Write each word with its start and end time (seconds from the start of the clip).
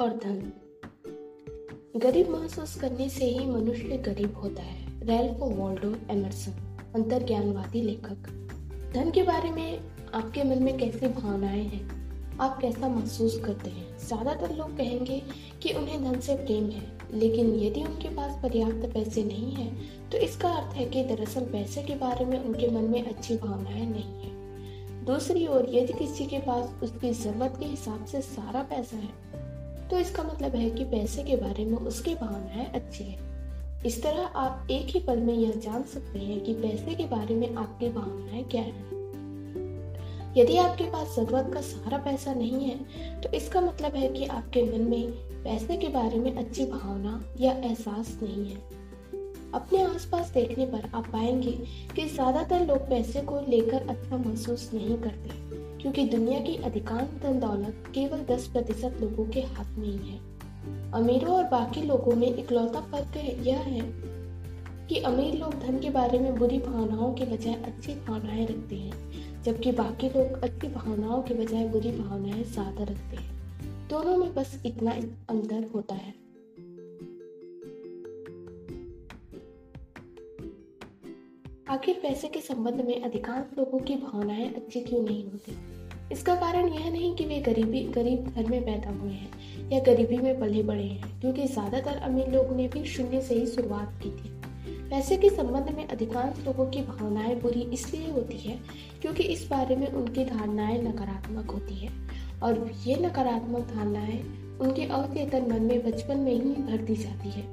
और 0.00 0.10
धन। 0.14 0.52
गरीब 1.96 2.28
महसूस 2.30 2.74
करने 2.80 3.08
से 3.08 3.24
ही 3.24 3.46
मनुष्य 3.46 3.96
गरीब 3.96 4.36
होता 4.36 4.62
है, 4.62 5.06
रेल्फ 5.06 5.38
वॉल्डो 5.40 5.88
एमरसन, 6.10 6.52
अंतर्ज्ञानवादी 6.94 7.82
लेखक। 7.82 8.28
धन 8.94 9.10
के 9.10 9.22
बारे 9.22 9.50
में 9.50 9.78
आपके 10.14 10.44
मन 10.44 10.62
में 10.62 10.76
कैसी 10.78 11.08
भावनाएँ 11.08 11.64
हैं? 11.64 12.38
आप 12.40 12.58
कैसा 12.60 12.88
महसूस 12.88 13.38
करते 13.40 13.70
हैं? 13.70 13.86
ज़्यादातर 13.98 14.54
लोग 14.56 14.76
कहेंगे 14.76 15.22
कि 15.62 15.72
उन्हें 15.72 16.02
धन 16.04 16.20
से 16.20 16.34
प्रेम 16.36 16.70
है, 16.70 16.86
लेकिन 17.14 17.54
यदि 17.54 17.82
उनके 17.82 18.08
पास 18.08 18.38
पर्याप्त 18.42 18.90
पैसे 18.94 19.24
नहीं 19.24 19.52
है 19.52 19.70
तो 20.10 20.18
इसका 20.18 20.50
अर्थ 20.50 20.76
है 20.76 20.84
कि 20.84 21.04
दरअसल 21.04 21.44
पैसे 21.44 21.82
के 21.82 21.94
बारे 21.94 22.24
में 22.24 22.38
उनके 22.38 22.70
मन 22.70 22.84
में 22.84 23.02
अच्छी 23.04 23.36
भावनाएँ 23.36 23.86
नहीं 23.86 24.20
है। 24.22 24.36
दूसरी 25.04 25.46
ओर, 25.46 25.66
यदि 25.70 25.92
किसी 25.92 26.26
के 26.26 26.38
पास 26.38 26.82
उसकी 26.82 27.10
ज़रूरत 27.12 27.56
के 27.60 27.66
हिसाब 27.66 28.04
से 28.04 28.20
सारा 28.22 28.62
पैसा 28.62 28.96
है 28.96 29.27
तो 29.90 29.98
इसका 29.98 30.22
मतलब 30.22 30.54
है 30.56 30.68
कि 30.70 30.84
पैसे 30.84 31.22
के 31.22 31.36
बारे 31.36 31.64
में 31.64 31.76
उसकी 31.78 32.14
भावनाएँ 32.14 32.70
अच्छी 32.74 33.04
है। 33.04 33.26
इस 33.86 34.02
तरह 34.02 34.38
आप 34.38 34.66
एक 34.70 34.86
ही 34.86 35.00
पल 35.00 35.18
में 35.18 35.34
यह 35.34 35.52
जान 35.64 35.82
सकते 35.82 36.18
हैं 36.18 36.40
कि 36.40 36.54
पैसे 36.54 36.94
के 36.94 37.04
बारे 37.06 37.34
में 37.34 37.54
आपकी 37.54 37.88
भावनाएँ 37.88 38.44
क्या 38.44 38.62
है। 38.62 38.86
यदि 40.36 40.56
आपके 40.56 40.84
पास 40.84 41.14
ज़रूरत 41.16 41.50
का 41.54 41.60
सारा 41.60 41.98
पैसा 41.98 42.34
नहीं 42.34 42.64
है 42.64 43.20
तो 43.22 43.30
इसका 43.32 43.60
मतलब 43.60 43.94
है 43.96 44.08
कि 44.08 44.26
आपके 44.26 44.62
मन 44.62 44.88
में 44.90 45.10
पैसे 45.44 45.76
के 45.76 45.88
बारे 45.88 46.18
में 46.18 46.34
अच्छी 46.34 46.66
भावना 46.66 47.20
या 47.40 47.52
एहसास 47.52 48.18
नहीं 48.22 48.44
है। 48.46 48.56
अपने 49.54 49.82
आसपास 49.84 50.30
देखने 50.30 50.66
पर 50.66 50.90
आप 50.94 51.06
पाएँगे 51.06 51.52
कि 51.96 52.04
ज़्यादातर 52.06 52.66
लोग 52.66 52.88
पैसे 52.88 53.20
को 53.20 53.40
लेकर 53.48 53.88
अच्छा 53.88 54.16
महसूस 54.16 54.70
नहीं 54.74 54.96
करते। 54.98 55.67
क्योंकि 55.82 56.04
दुनिया 56.04 56.40
की 56.40 56.56
अधिकांश 56.56 57.08
धन 57.22 57.38
दौलत 57.40 57.84
केवल 57.94 58.24
10 58.24 58.46
प्रतिशत 58.46 58.96
लोगों 59.00 59.24
के 59.26 59.40
हाथ 59.40 59.78
में 59.78 59.86
ही 59.86 60.08
है। 60.08 60.18
अमीरों 60.92 61.36
और 61.36 61.44
बाकी 61.44 61.82
लोगों 61.82 62.16
में 62.16 62.36
इकलौता 62.36 62.80
फ़र्क 62.80 63.16
यह 63.46 63.58
है 63.58 63.80
कि 64.88 64.98
अमीर 64.98 65.34
लोग 65.34 65.54
धन 65.54 65.78
के 65.78 65.90
बारे 65.90 66.18
में 66.18 66.34
बुरी 66.34 66.58
भावनाओं 66.58 67.14
के 67.14 67.24
बजाय 67.24 67.54
अच्छी 67.54 67.94
भावनाएँ 67.94 68.46
रखते 68.46 68.76
हैं, 68.76 69.42
जबकि 69.42 69.72
बाकी 69.72 70.08
लोग 70.08 70.42
अच्छी 70.42 70.68
भावनाओं 70.68 71.22
के 71.22 71.34
बजाय 71.34 71.68
बुरी 71.68 71.90
भावनाएँ 71.90 72.44
ज़्यादा 72.44 72.82
रखते 72.82 73.16
हैं। 73.16 73.36
दोनों 73.88 74.16
में 74.16 74.34
बस 74.34 74.62
इतना 74.66 74.90
अंतर 75.28 75.70
होता 75.74 75.94
है। 75.94 76.27
आखिर 81.70 81.98
पैसे 82.02 82.28
के 82.28 82.40
संबंध 82.40 82.80
में 82.80 83.02
अधिकांश 83.02 83.46
लोगों 83.58 83.78
की 83.78 83.94
भावनाएँ 83.94 84.54
अच्छी 84.54 84.80
क्यों 84.80 85.02
नहीं 85.02 85.24
होती? 85.24 85.56
इसका 86.12 86.34
कारण 86.34 86.68
यह 86.68 86.90
नहीं 86.90 87.14
कि 87.16 87.24
वे 87.24 87.40
गरीबी, 87.40 87.82
गरीब 87.84 88.28
घर 88.28 88.46
में 88.46 88.64
पैदा 88.64 88.90
हुए 88.90 89.12
हैं 89.12 89.70
या 89.70 89.80
गरीबी 89.80 90.16
में 90.16 90.40
पले 90.40 90.62
बड़े 90.62 90.84
हैं, 90.84 91.20
क्योंकि 91.20 91.46
ज़्यादातर 91.46 91.96
अमीर 91.96 92.28
लोगों 92.28 92.56
ने 92.56 92.68
भी 92.68 92.84
शून्य 92.84 93.20
से 93.20 93.34
ही 93.34 93.46
शुरुआत 93.46 94.00
की 94.02 94.10
थी। 94.10 94.30
पैसे 94.90 95.16
के 95.16 95.30
संबंध 95.30 95.68
में 95.76 95.86
अधिकांश 95.88 96.38
लोगों 96.46 96.66
की 96.66 96.82
भावनाएँ 96.82 97.34
बुरी 97.34 97.62
इसलिए 97.72 98.10
होती 98.10 98.38
है 98.38 98.58
क्योंकि 99.02 99.22
इस 99.22 99.46
बारे 99.50 99.76
में 99.76 99.86
उनकी 99.86 100.24
धारणाएँ 100.24 100.80
नकारात्मक 100.82 101.50
होती 101.50 101.74
है। 101.74 101.90
और 102.42 102.70
ये 102.86 102.96
नकारात्मक 102.96 103.68
धारणाएँ 103.74 104.18
उनके 104.60 104.84
अवचेतन 104.84 105.52
मन 105.52 105.62
में 105.62 105.84
बचपन 105.84 106.16
में 106.16 106.32
ही 106.32 106.62
भर 106.62 106.76
दी 106.76 106.96
जाती 106.96 107.30
है। 107.30 107.46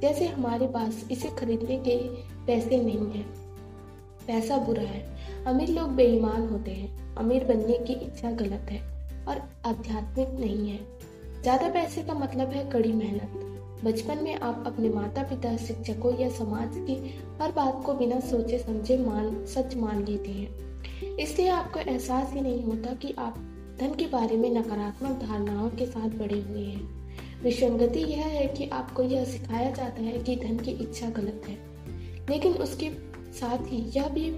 जैसे 0.00 0.26
हमारे 0.26 0.66
पास 0.66 1.04
इसे 1.10 1.28
खरीदने 1.28 1.78
के 1.78 1.96
पैसे 2.46 2.82
नहीं 2.84 3.10
है 3.12 3.47
पैसा 4.28 4.56
बुरा 4.56 4.82
है। 4.82 5.02
अमीर 5.46 5.68
लोग 5.68 5.88
बेईमान 5.88 6.48
होते 6.48 6.70
हैं। 6.70 7.14
अमीर 7.16 7.44
बनने 7.44 7.78
की 7.78 7.92
इच्छा 7.92 8.30
गलत 8.30 8.70
है 8.70 8.80
और 9.28 9.42
आध्यात्मिक 9.66 10.28
नहीं 10.40 10.68
है। 10.70 10.78
ज़्यादा 11.42 11.68
पैसे 11.68 12.02
का 12.02 12.14
मतलब 12.14 12.48
है 12.48 12.70
कड़ी 12.70 12.92
मेहनत। 12.92 13.44
बचपन 13.84 14.22
में 14.24 14.34
आप 14.34 14.64
अपने 14.66 14.88
माता 14.88 15.22
पिता 15.22 15.56
शिक्षकों 15.56 16.14
या 16.18 16.28
समाज 16.28 16.76
की 16.76 16.94
हर 17.42 17.52
बात 17.52 17.82
को 17.86 17.94
बिना 17.94 18.20
सोचे 18.20 18.58
समझे 18.58 18.98
मान, 18.98 19.44
सच 19.44 19.76
मान 19.76 20.04
लेते 20.04 20.30
हैं। 20.30 21.16
इसलिए 21.16 21.48
आपको 21.48 21.80
एहसास 21.80 22.32
ही 22.32 22.40
नहीं 22.40 22.62
होता 22.64 22.94
कि 22.94 23.14
आप 23.18 23.38
धन 23.80 23.94
के 23.94 24.06
बारे 24.06 24.36
में 24.36 24.50
नकारात्मक 24.50 25.20
धारणाओं 25.22 25.68
के 25.70 25.86
साथ 25.86 26.08
बड़े 26.08 26.40
हुए 26.40 26.64
हैं। 26.64 27.42
विसंगति 27.42 28.00
यह 28.00 28.24
है 28.26 28.46
कि 28.46 28.68
आपको 28.68 29.02
यह 29.02 29.24
सिखाया 29.24 29.70
जाता 29.70 30.02
है 30.02 30.18
कि 30.18 30.36
धन 30.36 30.56
की 30.56 30.70
इच्छा 30.70 31.10
गलत 31.10 31.42
है। 31.48 31.58
लेकिन 32.30 32.52
उसकी 32.52 32.88
साथ 33.32 33.58
ही 33.58 33.90
यह 33.96 34.08
भी 34.08 34.30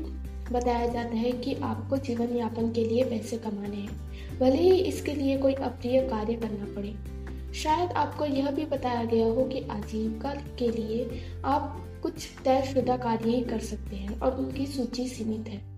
बताया 0.53 0.87
जाता 0.87 1.17
है 1.17 1.33
कि 1.33 1.55
आपको 1.55 1.97
जीवन 1.97 2.37
यापन 2.37 2.73
के 2.73 2.85
लिए 2.85 3.05
पैसे 3.05 3.39
कमाने 3.39 3.77
हैं। 3.77 4.11
भले 4.39 4.57
ही 4.57 4.77
इसके 4.77 5.15
लिए 5.15 5.39
कोई 5.39 5.55
अप्रिय 5.55 6.03
कार्य 6.03 6.35
करना 6.35 6.75
पड़े। 6.75 7.21
शायद 7.55 7.91
आपको 7.91 8.25
यह 8.25 8.51
भी 8.51 8.65
बताया 8.65 9.05
गया 9.05 9.27
हो 9.27 9.45
कि 9.45 9.61
आजीविका 9.61 10.35
के 10.35 10.69
लिए 10.69 11.21
आप 11.45 11.87
कुछ 12.03 12.13
तयशुदा 12.45 12.97
कार्य 12.97 13.31
ही 13.31 13.41
कर 13.41 13.59
सकते 13.59 13.97
हैं 13.97 14.21
और 14.21 14.39
उनकी 14.39 14.67
सूची 14.67 15.09
सीमित 15.09 15.49
है। 15.49 15.71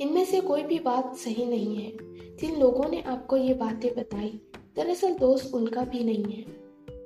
इनमें 0.00 0.24
से 0.24 0.40
कोई 0.40 0.62
भी 0.62 0.78
बात 0.78 1.16
सही 1.16 1.46
नहीं 1.46 1.76
है। 1.76 1.92
जिन 2.36 2.60
लोगों 2.60 2.90
ने 2.90 3.02
आपको 3.02 3.36
ये 3.36 3.54
बातें 3.54 3.94
बताई, 3.94 4.40
दरअसल 4.76 5.14
दोस्त 5.14 5.54
उनका 5.54 5.82
भी 5.82 6.04
नहीं 6.04 6.24
है। 6.24 6.44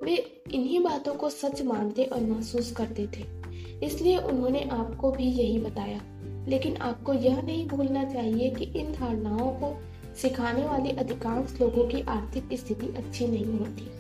वे 0.03 0.43
इन्हीं 0.53 0.81
बातों 0.81 1.15
को 1.15 1.31
सच 1.31 1.63
मानते 1.63 2.05
और 2.05 2.21
महसूस 2.21 2.73
करते 2.73 3.07
थे। 3.07 3.46
इसलिए 3.83 4.19
उन्होंने 4.19 4.69
आपको 4.73 5.11
भी 5.11 5.25
यही 5.25 5.59
बताया। 5.59 6.01
लेकिन 6.49 6.77
आपको 6.77 7.13
यह 7.13 7.43
नहीं 7.43 7.69
भूलना 7.69 8.05
चाहिए 8.05 8.51
कि 8.51 8.65
इन 8.65 8.93
धारणाओं 8.93 9.51
को 9.51 9.77
सिखाने 10.23 10.63
वाले 10.63 10.91
अधिकांश 10.91 11.59
लोगों 11.61 11.85
की 11.85 12.01
आर्थिक 12.01 12.49
स्थिति 12.53 12.87
अच्छी 12.87 13.27
नहीं 13.27 13.59
होती। 13.59 13.91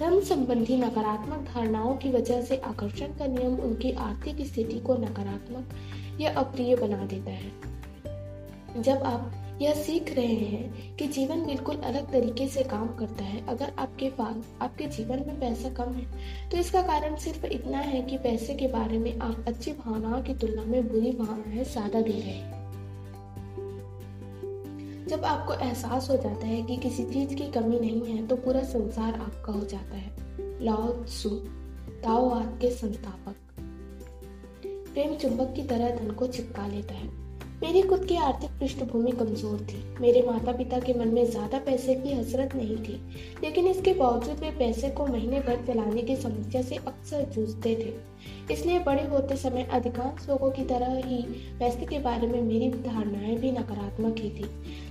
धर्म 0.00 0.20
संबंधी 0.20 0.76
नकारात्मक 0.76 1.48
धारणाओं 1.54 1.96
की 1.96 2.10
वजह 2.10 2.42
से 2.42 2.56
आकर्षण 2.56 3.06
का 3.06 3.26
नियम 3.26 3.54
उनकी 3.54 3.92
आर्थिक 3.92 4.46
स्थिति 4.46 4.80
को 4.80 4.94
नकारात्मक 4.94 5.68
या 6.20 6.32
अप्रिय 6.32 6.76
बना 6.76 7.06
देता 7.06 7.30
है। 7.30 7.52
जब 8.82 8.96
आप 8.96 9.32
यह 9.60 9.74
सीख 9.74 10.12
रहे 10.16 10.26
हैं 10.26 10.96
कि 10.96 11.06
जीवन 11.08 11.44
बिल्कुल 11.46 11.76
अलग 11.78 12.10
तरीके 12.12 12.46
से 12.48 12.62
काम 12.62 12.86
करता 12.96 13.24
है। 13.24 13.44
अगर 13.46 13.72
आपके 13.78 14.08
पास, 14.10 14.36
आपके 14.62 14.86
जीवन 14.86 15.24
में 15.26 15.38
पैसा 15.40 15.68
कम 15.74 15.92
है 15.92 16.06
तो 16.50 16.56
इसका 16.56 16.82
कारण 16.82 17.16
सिर्फ़ 17.16 17.46
इतना 17.46 17.78
है 17.78 18.02
कि 18.02 18.18
पैसे 18.18 18.54
के 18.54 18.66
बारे 18.68 18.98
में 18.98 19.18
आप 19.18 19.44
अच्छी 19.48 19.72
भावनाओं 19.72 20.22
की 20.22 20.34
तुलना 20.34 20.64
में 20.64 20.88
बुरी 20.88 21.12
भावनाएँ 21.12 21.64
ज़्यादा 21.64 22.00
दे 22.00 22.12
रहे 22.12 22.32
हैं। 22.32 22.60
जब 25.06 25.24
आपको 25.24 25.54
एहसास 25.54 26.10
हो 26.10 26.16
जाता 26.16 26.46
है 26.46 26.62
कि 26.62 26.76
किसी 26.76 27.04
चीज़ 27.04 27.34
की 27.34 27.50
कमी 27.50 27.80
नहीं 27.80 28.04
है 28.06 28.26
तो 28.26 28.36
पूरा 28.36 28.62
संसार 28.64 29.14
आपका 29.14 29.52
हो 29.52 29.64
जाता 29.64 29.96
है। 29.96 30.10
लाओ 30.62 30.92
ताओवाद 32.02 32.58
के 32.60 32.70
संस्थापक। 32.70 33.34
प्रेम 34.64 35.14
चुंबक 35.14 35.52
की 35.56 35.62
तरह 35.62 35.96
धन 35.96 36.10
को 36.10 36.26
चिपका 36.26 36.66
लेता 36.66 36.94
है। 36.94 37.21
मेरी 37.62 37.80
खुद 37.82 38.04
की 38.04 38.16
आर्थिक 38.16 38.50
पृष्ठभूमि 38.50 39.10
कमज़ोर 39.10 39.58
थी। 39.62 39.82
मेरे 40.00 40.22
माता 40.22 40.52
पिता 40.52 40.78
के 40.78 40.94
मन 40.94 41.08
में 41.08 41.24
ज़्यादा 41.26 41.58
पैसे 41.58 41.94
की 41.94 42.12
हसरत 42.12 42.54
नहीं 42.54 42.76
थी, 42.76 42.94
लेकिन 43.42 43.66
इसके 43.66 43.92
बावजूद 43.94 44.38
वे 44.38 44.50
पैसे 44.50 44.88
को 44.90 45.06
महीने 45.06 45.40
भर 45.40 45.64
चलाने 45.66 46.02
की 46.02 46.16
समस्या 46.16 46.62
से 46.62 46.76
अक्सर 46.76 47.22
जूझते 47.34 47.74
थे। 47.76 48.54
इसलिए 48.54 48.78
बड़े 48.78 49.04
होते 49.06 49.36
समय 49.36 49.68
अधिकांश 49.72 50.28
लोगों 50.28 50.50
की 50.50 50.64
तरह 50.64 50.96
ही 51.06 51.22
पैसे 51.58 51.86
के 51.86 51.98
बारे 51.98 52.26
में 52.26 52.40
मेरी 52.42 52.70
धारणाएँ 52.82 53.36
भी 53.36 53.52
नकारात्मक 53.52 54.18
ही 54.18 54.30
थी। 54.30 54.48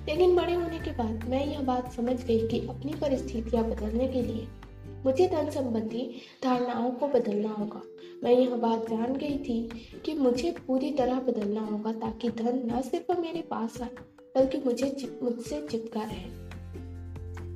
लेकिन 0.08 0.36
बड़े 0.36 0.54
होने 0.54 0.80
के 0.80 0.92
बाद 0.94 1.30
मैं 1.30 1.46
यह 1.46 1.62
बात 1.66 1.92
समझ 1.94 2.24
गई 2.24 2.48
कि 2.48 2.68
अपनी 2.68 2.94
परिस्थितियाँ 3.02 3.64
बदलने 3.66 4.08
के 4.08 4.22
लिए 4.22 4.48
मुझे 5.06 5.28
धन 5.28 5.50
संबंधी 5.50 6.10
धारणाओं 6.44 6.92
को 6.92 7.08
बदलना 7.10 7.50
होगा। 7.50 7.82
मैं 8.24 8.32
यह 8.32 8.56
बात 8.56 8.90
जान 8.90 9.14
गई 9.14 9.38
थी 9.38 9.70
कि 10.06 10.14
मुझे 10.14 10.52
पूरी 10.68 10.92
तरह 10.92 11.20
बदलना 11.20 11.62
होगा 11.62 11.92
ताकि 11.92 12.30
धन 12.30 12.62
न 12.66 12.82
सिर्फ़ 12.82 13.20
मेरे 13.20 13.42
पास 13.42 13.82
आए, 13.82 13.90
बल्कि 14.36 14.58
मुझे 14.66 15.10
मुझसे 15.24 15.62
चिपका 15.72 16.02
रहे। 16.04 16.30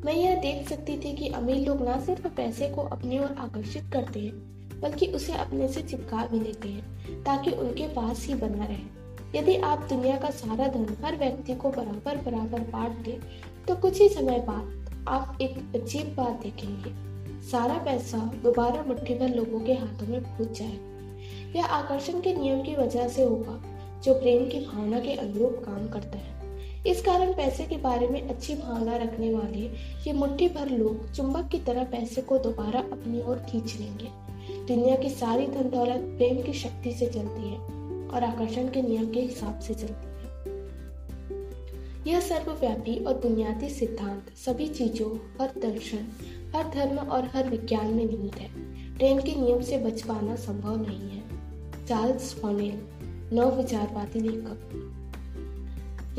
मैं 0.06 0.13
यह 0.13 0.35
देख 0.35 0.69
सकती 0.69 0.97
थी 0.97 1.13
कि 1.13 1.27
अमीर 1.27 1.67
लोग 1.67 1.88
न 1.89 2.00
सिर्फ़ 2.00 2.27
पैसे 2.27 2.69
को 2.69 2.81
अपनी 2.81 3.19
ओर 3.19 3.35
आकर्षित 3.39 3.83
करते 3.94 4.19
हैं, 4.19 4.79
बल्कि 4.81 5.07
उसे 5.07 5.33
अपने 5.33 5.67
से 5.67 5.81
चिपका 5.81 6.25
भी 6.25 6.39
लेते 6.39 6.67
हैं, 6.67 7.23
ताकि 7.23 7.51
उनके 7.51 7.88
पास 7.88 8.25
ही 8.27 8.33
बना 8.33 8.65
रहे। 8.65 9.39
यदि 9.39 9.56
आप 9.56 9.88
दुनिया 9.89 10.17
का 10.17 10.29
सारा 10.29 10.67
धन 10.67 10.95
हर 11.06 11.15
व्यक्ति 11.15 11.56
को 11.56 11.69
बराबर 11.69 12.17
बराबर 12.17 12.59
बांट 12.59 12.97
दें 13.06 13.19
तो 13.67 13.75
कुछ 13.75 14.01
ही 14.01 14.09
समय 14.09 14.39
बाद 14.39 15.06
आप 15.07 15.38
एक 15.41 15.57
अजीब 15.75 16.15
बात 16.15 16.41
देखेंगे। 16.41 17.14
सारा 17.51 17.74
पैसा 17.77 18.18
दोबारा 18.44 18.83
मुट्ठी 18.83 19.15
भर 19.15 19.36
लोगों 19.36 19.59
के 19.59 19.74
हाथों 19.74 20.07
में 20.07 20.21
पहुँच 20.24 20.59
जाए। 20.59 20.77
यह 21.56 21.65
आकर्षण 21.65 22.21
के 22.21 22.33
नियम 22.33 22.62
की 22.62 22.75
वजह 22.75 23.07
से 23.07 23.24
होगा, 23.24 23.62
जो 24.03 24.13
प्रेम 24.13 24.45
की 24.50 24.59
भावना 24.59 25.00
के 25.00 25.13
अनुरूप 25.13 25.62
काम 25.65 25.88
करता 25.88 26.18
है। 26.18 26.33
इस 26.88 27.01
कारण 27.01 27.33
पैसे 27.33 27.63
के 27.63 27.77
बारे 27.77 28.07
में 28.07 28.21
अच्छी 28.21 28.56
भावना 28.56 28.97
रखने 28.97 29.33
वाले 29.33 29.59
ये 30.07 30.13
मुट्ठी 30.13 30.50
भर 30.50 30.69
लोग 30.69 31.12
चुंबक 31.13 31.47
की 31.47 31.59
तरह 31.59 31.83
पैसे 31.83 32.21
को 32.21 32.38
दोबारा 32.38 32.80
अपनी 32.80 33.21
ओर 33.21 33.38
खींच 33.39 33.75
लेंगे। 33.80 34.09
दुनिया 34.65 34.95
की 34.95 35.09
सारी 35.09 35.48
धन 35.48 35.69
दौलत 35.69 36.01
प्रेम 36.18 36.41
की 36.41 36.53
शक्ति 36.53 36.91
से 36.91 37.06
चलती 37.06 37.50
है 37.50 37.57
और 38.09 38.24
आकर्षण 38.24 38.69
के 38.69 38.81
नियम 38.81 39.12
के 39.12 39.21
हिसाब 39.21 39.59
से 39.59 39.74
चलती 39.74 40.07
है। 40.07 40.15
यह 42.07 42.19
सर्वव्यापी 42.19 43.03
और 43.06 43.13
बुनियादी 43.13 43.69
सिद्धांत 43.69 44.25
सभी 44.36 44.68
चीज़ों 44.68 45.15
हर 45.41 45.51
दर्शन 45.62 46.07
हर 46.55 46.69
धर्म 46.69 46.97
और 46.97 47.25
हर 47.25 47.49
विज्ञान 47.49 47.87
में 47.87 48.05
निहित 48.05 48.35
है। 48.35 48.49
प्रेम 48.97 49.17
के 49.19 49.35
नियम 49.35 49.61
से 49.61 49.77
बच 49.77 50.01
पाना 50.01 50.35
संभव 50.35 50.75
नहीं 50.81 51.09
है। 51.09 51.23
चार्ल्स 51.87 52.33
फॉनेल, 52.33 52.77
नव 53.33 53.55
विचारवादी 53.57 54.19
लेखक। 54.19 54.81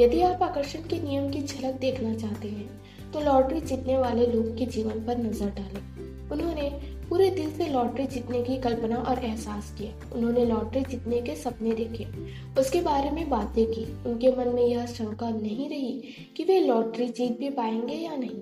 यदि 0.01 0.21
आप 0.21 0.43
आकर्षण 0.43 0.81
के 0.81 1.01
नियम 1.01 1.31
की 1.31 1.41
झलक 1.43 1.75
देखना 1.75 2.15
चाहते 2.15 2.49
हैं 2.49 2.69
तो 3.13 3.21
लॉटरी 3.21 3.61
जीतने 3.61 3.97
वाले 3.99 4.27
लोग 4.27 4.57
के 4.59 4.67
जीवन 4.67 5.05
पर 5.07 5.19
नज़र 5.19 5.51
डालें। 5.51 6.29
उन्होंने 6.31 6.69
पूरे 7.09 7.31
दिल 7.31 7.51
से 7.51 7.67
लॉटरी 7.67 8.07
जीतने 8.07 8.43
की 8.43 8.57
कल्पना 8.57 8.97
और 8.97 9.25
एहसास 9.25 9.75
किया। 9.79 10.11
उन्होंने 10.15 10.45
लॉटरी 10.45 10.81
जीतने 10.81 11.21
के 11.21 11.35
सपने 11.37 11.73
देखे। 11.73 12.07
उसके 12.61 12.81
बारे 12.81 13.11
में 13.11 13.29
बातें 13.31 13.67
की। 13.67 13.85
उनके 14.07 14.37
मन 14.37 14.49
में 14.49 14.63
यह 14.63 14.87
शंका 14.87 15.31
नहीं 15.31 15.69
रही 15.69 15.93
कि 16.37 16.45
वे 16.45 16.61
लॉटरी 16.61 17.09
जीत 17.09 17.39
भी 17.39 17.51
पाएँगे 17.51 17.95
या 17.95 18.17
नहीं। 18.17 18.41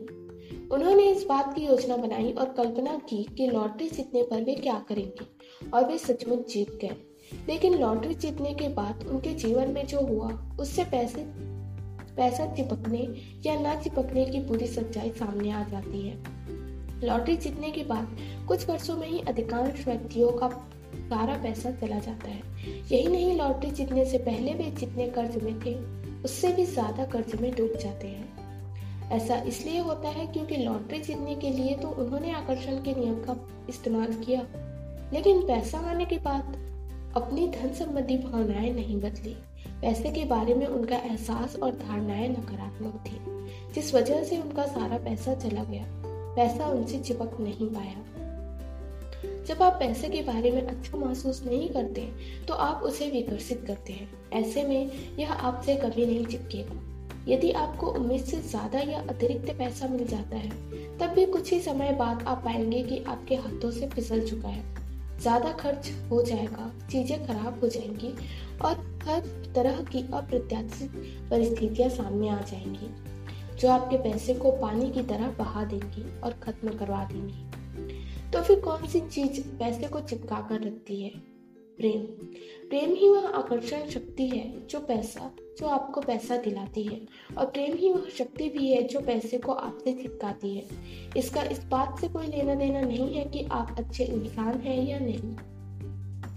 उन्होंने 0.75 1.03
इस 1.03 1.25
बात 1.27 1.55
की 1.55 1.65
योजना 1.67 1.97
बनाई 1.97 2.33
और 2.33 2.49
कल्पना 2.49 2.95
की 3.09 3.23
कि 3.39 3.47
लॉटरी 3.47 3.89
जीतने 3.89 4.23
पर 4.23 4.45
वे 4.45 4.55
क्या 4.55 4.85
करेंगे, 4.89 5.27
और 5.75 5.85
वे 5.85 5.99
सचमुच 5.99 6.53
जीत 6.53 6.79
गए। 6.83 6.97
लेकिन 7.49 7.79
लॉटरी 7.79 8.15
जीतने 8.15 8.55
के 8.55 8.69
बाद 8.69 9.07
उनके 9.07 9.35
जीवन 9.35 9.71
में 9.71 9.87
जो 9.87 10.01
हुआ, 10.01 10.31
उससे 10.61 10.85
पैसे, 10.85 11.25
पैसा 12.17 12.47
चिपकने 12.55 13.07
या 13.47 13.59
ना 13.61 13.75
चिपकने 13.81 14.25
की 14.25 14.41
पूरी 14.41 14.67
सच्चाई 14.67 15.11
सामने 15.11 15.51
आ 15.51 15.63
जाती 15.63 16.01
है। 16.01 16.17
लॉटरी 17.05 17.37
जीतने 17.37 17.71
के 17.71 17.85
बाद 17.85 18.17
कुछ 18.49 18.69
वर्षों 18.69 18.97
में 18.97 19.09
ही 19.09 19.21
अधिकांश 19.21 19.87
व्यक्तियों 19.89 20.31
का 20.33 20.49
सारा 20.95 21.43
पैसा 21.43 21.71
चला 21.71 21.99
जाता 21.99 22.29
है। 22.29 22.43
यही 22.93 23.07
नहीं, 23.07 23.37
लॉटरी 23.39 23.71
जीतने 23.71 24.05
से 24.05 24.19
पहले 24.19 24.55
वे 24.55 24.71
जितने 24.71 25.09
कर्ज 25.09 25.43
में 25.43 25.61
थे, 25.61 25.75
उससे 26.23 26.53
भी 26.53 26.65
ज़्यादा 26.65 27.05
कर्ज 27.05 27.41
में 27.41 27.53
डूब 27.55 27.77
जाते 27.77 28.07
हैं। 28.07 28.34
ऐसा 29.13 29.37
इसलिए 29.37 29.79
होता 29.79 30.09
है 30.09 30.27
क्योंकि 30.27 30.57
लॉटरी 30.57 30.99
जीतने 30.99 31.35
के 31.35 31.51
लिए 31.51 31.75
तो 31.75 31.89
उन्होंने 31.89 32.33
आकर्षण 32.33 32.77
के 32.77 32.95
नियम 32.95 33.15
का 33.15 33.49
इस्तेमाल 33.69 34.13
किया। 34.13 34.41
लेकिन 35.13 35.41
पैसा 35.41 35.79
आने 35.79 36.05
के 36.05 36.19
बाद 36.19 36.43
अपनी 37.17 37.49
धन 37.49 37.73
संबंधी 37.73 38.19
भावनाएँ 38.19 38.73
नहीं 38.73 39.01
बदली। 39.01 39.37
पैसे 39.83 40.11
के 40.11 40.25
बारे 40.25 40.55
में 40.55 40.67
उनका 40.67 40.97
एहसास 40.97 41.57
और 41.57 41.73
धारणाएँ 41.73 42.29
नकारात्मक 42.29 43.05
थी, 43.07 43.19
जिस 43.73 43.95
वजह 43.95 44.25
से 44.25 44.39
उनका 44.39 44.67
सारा 44.67 44.99
पैसा 44.99 45.35
चला 45.35 45.65
गया। 45.65 45.85
पैसा 46.37 46.67
उनसे 46.67 46.99
चिपक 46.99 47.37
नहीं 47.41 47.67
पाया। 47.67 48.15
जब 49.45 49.63
आप 49.63 49.73
पैसे 49.73 50.09
के 50.09 50.23
बारे 50.23 50.51
में 50.51 50.63
अच्छा 50.63 50.97
महसूस 50.99 51.45
नहीं 51.47 51.69
करते 51.69 52.13
तो 52.49 52.55
आप 52.55 52.83
उसे 52.83 53.11
विकसित 53.11 53.65
करते 53.67 53.93
हैं। 53.93 54.31
ऐसे 54.33 54.63
में 54.65 54.91
यह 55.19 55.33
आपसे 55.33 55.77
कभी 55.77 56.07
नहीं 56.07 56.27
चिपकेगा। 56.27 56.84
यदि 57.29 57.51
आपको 57.53 57.87
उम्मीद 57.87 58.25
से 58.25 58.41
ज़्यादा 58.41 58.79
या 58.81 59.01
अतिरिक्त 59.01 59.51
पैसा 59.59 59.89
मिल 59.89 60.07
जाता 60.07 60.37
है, 60.37 60.51
तब 60.99 61.15
भी 61.15 61.27
कुछ 61.27 61.53
ही 61.53 61.61
समय 61.61 61.93
बाद 61.93 62.23
आप 62.23 62.43
पाएँगे 62.45 62.83
कि 62.83 63.03
आपके 63.09 63.35
हाथों 63.35 63.71
से 63.71 63.89
फिसल 63.89 64.27
चुका 64.29 64.49
है। 64.49 64.63
ज़्यादा 65.21 65.53
खर्च 65.53 65.91
हो 66.11 66.23
जाएगा, 66.23 66.71
चीज़ें 66.91 67.27
खराब 67.27 67.61
हो 67.61 67.69
जाएँगी 67.69 68.15
और 68.65 68.77
हर 69.05 69.21
तरह 69.55 69.83
की 69.83 70.03
अप्रत्याशित 70.15 70.91
परिस्थितियाँ 71.31 71.89
सामने 71.91 72.29
आ 72.29 72.41
जाएँगी, 72.41 72.89
जो 73.61 73.71
आपके 73.71 73.97
पैसे 73.99 74.35
को 74.35 74.51
पानी 74.53 74.91
की 74.91 75.03
तरह 75.03 75.31
बहा 75.39 75.65
देंगी 75.65 76.05
और 76.21 76.33
खत्म 76.43 76.77
करवा 76.79 77.05
देंगी। 77.05 78.31
तो 78.33 78.43
फिर 78.43 78.61
कौन 78.61 78.87
सी 78.87 79.01
चीज़ 79.01 79.41
पैसे 79.59 79.89
को 79.89 80.01
चिपका 80.01 80.41
कर 80.41 80.61
रखती 80.61 81.03
है? 81.03 81.34
प्रेम। 81.79 82.01
प्रेम 82.69 82.95
ही 82.95 83.09
वह 83.09 83.27
आकर्षण 83.29 83.87
शक्ति 83.87 84.29
है 84.29 84.67
जो 84.67 84.81
पैसा, 84.81 85.31
जो 85.59 85.67
आपको 85.67 86.01
पैसा 86.01 86.37
दिलाती 86.37 86.83
है। 86.83 87.01
और 87.39 87.47
प्रेम 87.47 87.77
ही 87.77 87.91
वह 87.93 88.09
शक्ति 88.19 88.49
भी 88.49 88.71
है 88.71 88.83
जो 88.83 89.01
पैसे 89.01 89.39
को 89.39 89.53
आपसे 89.53 89.93
चिपकाती 89.93 90.55
है। 90.57 90.65
इसका 91.17 91.43
इस 91.43 91.65
बात 91.65 92.01
से 92.01 92.09
कोई 92.09 92.27
लेना 92.27 92.55
देना 92.55 92.81
नहीं 92.81 93.15
है 93.15 93.25
कि 93.25 93.45
आप 93.53 93.75
अच्छे 93.79 94.05
इंसान 94.05 94.61
हैं 94.61 94.89
या 94.89 94.99
नहीं। 94.99 95.37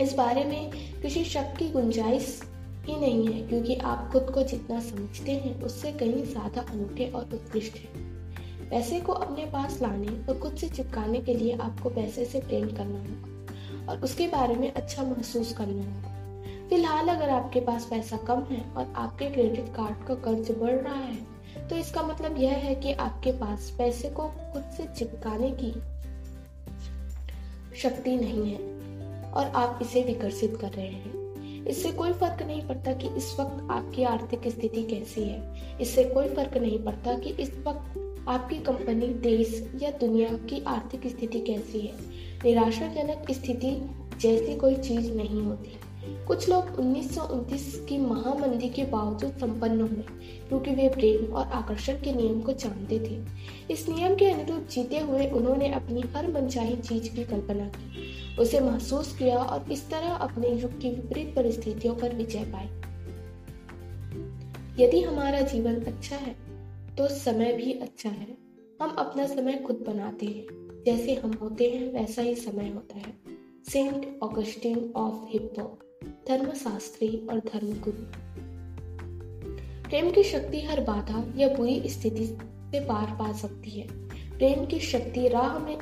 इस 0.02 0.14
बारे 0.14 0.44
में 0.44 0.72
किसी 1.02 1.24
शक 1.24 1.54
की 1.60 1.70
गुंजाइश 1.70 2.42
ही 2.88 2.96
नहीं 2.96 3.28
है, 3.28 3.48
क्योंकि 3.48 3.76
आप 3.76 4.10
खुद 4.12 4.30
को 4.34 4.44
जितना 4.44 4.80
समझते 4.80 5.32
हैं, 5.32 5.62
उससे 5.62 5.92
कहीं 5.92 6.24
ज़्यादा 6.24 6.62
अनूठे 6.62 7.08
और 7.08 7.30
उत्कृष्ट 7.34 7.78
हैं। 7.78 8.06
पैसे 8.70 9.00
को 9.00 9.14
अपने 9.14 9.46
पास 9.46 9.82
लाने 9.82 10.08
और 10.08 10.40
खुद 10.40 10.56
से 10.56 10.70
चिपकाने 10.70 11.20
के 11.20 11.34
लिए 11.34 11.58
आपको 11.58 11.90
पैसे 11.90 12.26
से 12.26 12.40
प्रेम 12.40 12.68
करना 12.68 13.00
होगा। 13.00 13.37
और 13.90 14.02
उसके 14.04 14.28
बारे 14.28 14.56
में 14.56 14.74
अच्छा 14.74 15.04
महसूस 15.04 15.54
करना 15.54 15.84
होगा 15.84 16.14
फ़िलहाल 16.70 17.08
अगर 17.08 17.30
आपके 17.30 17.60
पास 17.60 17.86
पैसा 17.86 18.18
कम 18.18 18.44
है 18.44 18.74
और 18.74 18.94
आपके 18.96 19.30
क्रेडिट 19.30 19.66
कार्ड 19.66 20.08
का 20.08 20.16
कर्ज 20.16 20.52
बढ़ 20.52 20.76
रहा 20.76 20.96
है 20.96 21.38
तो 21.70 21.76
इसका 21.76 22.04
मतलब 22.04 22.38
यह 22.38 22.54
है 22.54 22.76
कि 22.76 22.94
आपके 22.94 23.32
पास 23.32 23.76
पैसे 23.78 24.10
को 24.10 24.24
खुद 24.24 24.64
से 24.78 24.86
चिपकाने 24.86 25.52
की 25.52 25.72
शक्ति 27.78 28.16
नहीं 28.16 28.52
है 28.52 28.58
और 29.32 29.46
आप 29.46 29.80
इसे 29.82 30.04
विकसित 30.04 30.58
कर 30.62 30.70
रहे 30.70 30.88
हैं। 30.88 31.18
इससे 31.66 31.92
कोई 31.92 32.14
फ़र्क 32.14 32.44
नहीं 32.44 32.68
पड़ता 32.68 32.94
कि 32.94 33.08
इस 33.08 33.36
वक्त 33.40 33.68
आपकी 33.72 34.04
आर्थिक 34.04 34.48
स्थिति 34.48 34.84
कैसी 34.84 35.24
है। 35.24 35.62
इससे 35.82 36.04
कोई 36.04 36.28
फ़र्क 36.28 36.58
नहीं 36.58 36.84
पड़ता 36.84 37.18
कि 37.18 37.30
इस 37.30 37.52
वक्त 37.68 38.26
आपकी 38.28 38.56
कंपनी, 38.56 39.08
देश 39.08 39.72
या 39.84 39.92
दुनिया 39.92 40.30
की 40.30 40.64
आर्थिक 40.64 41.08
स्थिति 41.08 41.40
कैसी 41.40 41.80
है। 41.80 42.07
निराशाजनक 42.44 43.32
स्थिति 43.32 43.72
जैसी 44.22 44.56
कोई 44.56 44.76
चीज़ 44.76 45.12
नहीं 45.14 45.42
होती। 45.42 45.80
कुछ 46.28 46.50
लोग 46.50 46.80
उन्नीस 46.80 47.76
की 47.90 47.98
महामंदी 47.98 48.70
के 48.70 48.84
बावजूद 48.84 49.32
संपन्न 49.32 49.82
हुए, 49.82 50.04
क्योंकि 50.50 50.72
वे 50.72 50.88
प्रेम 50.90 51.34
और 51.34 51.46
आकर्षण 51.46 51.94
के 51.94 52.14
नियम 52.14 52.42
को 52.42 52.54
जानते 52.54 53.00
थे। 53.00 53.20
इस 53.74 53.88
नियम 53.90 54.16
के 54.16 54.26
अनुरूप 54.26 54.68
जीते 54.68 55.00
हुए 55.00 55.28
उन्होंने 55.30 55.72
अपनी 55.74 56.02
हर 56.16 56.32
मनचाही 56.32 56.76
चीज़ 56.76 57.10
की 57.16 57.24
कल्पना 57.24 57.66
की, 57.68 58.36
उसे 58.40 58.60
महसूस 58.60 59.16
किया 59.18 59.38
और 59.38 59.72
इस 59.72 59.90
तरह 59.90 60.10
अपने 60.10 60.50
युग 60.50 60.80
की 60.82 60.90
विपरीत 60.90 61.36
परिस्थितियों 61.36 61.96
पर 61.96 62.16
विजय 62.16 62.46
पाई 62.46 62.70
यदि 64.80 65.02
हमारा 65.02 65.42
जीवन 65.42 65.76
अच्छा 65.84 66.16
है 66.16 66.36
तो 66.96 67.08
समय 67.08 67.54
भी 67.54 67.72
अच्छा 67.74 68.10
है। 68.10 68.38
हम 68.82 68.90
अपना 68.90 69.26
समय 69.28 69.54
खुद 69.58 69.84
बनाते 69.88 70.26
हैं। 70.26 70.67
जैसे 70.86 71.14
हम 71.14 71.34
होते 71.34 71.70
हैं, 71.70 71.94
वैसा 71.94 72.22
ही 72.22 72.36
समय 72.36 72.70
होता 72.70 72.98
है। 72.98 73.14
सेंट 73.72 74.20
ऑगस्टिन 74.24 74.94
ऑफ़ 74.96 75.16
हिप्पो, 75.30 75.80
धर्मशास्त्री 76.28 77.28
और 77.30 77.40
धर्मगुरु। 77.40 78.28
प्रेम 79.90 80.12
की 80.12 80.24
शक्ति 80.24 80.62
हर 80.62 80.84
बाधा 80.84 81.24
या 81.38 81.48
बुरी 81.48 81.84
स्थिति 81.86 82.26
से 82.72 82.80
पार 82.80 83.16
पा 83.20 83.34
सकती 83.34 83.70
है। 83.70 83.88
प्रेम 84.38 84.66
की 84.66 84.80
शक्ति 84.80 85.28
राह 85.28 85.60
में, 85.60 85.78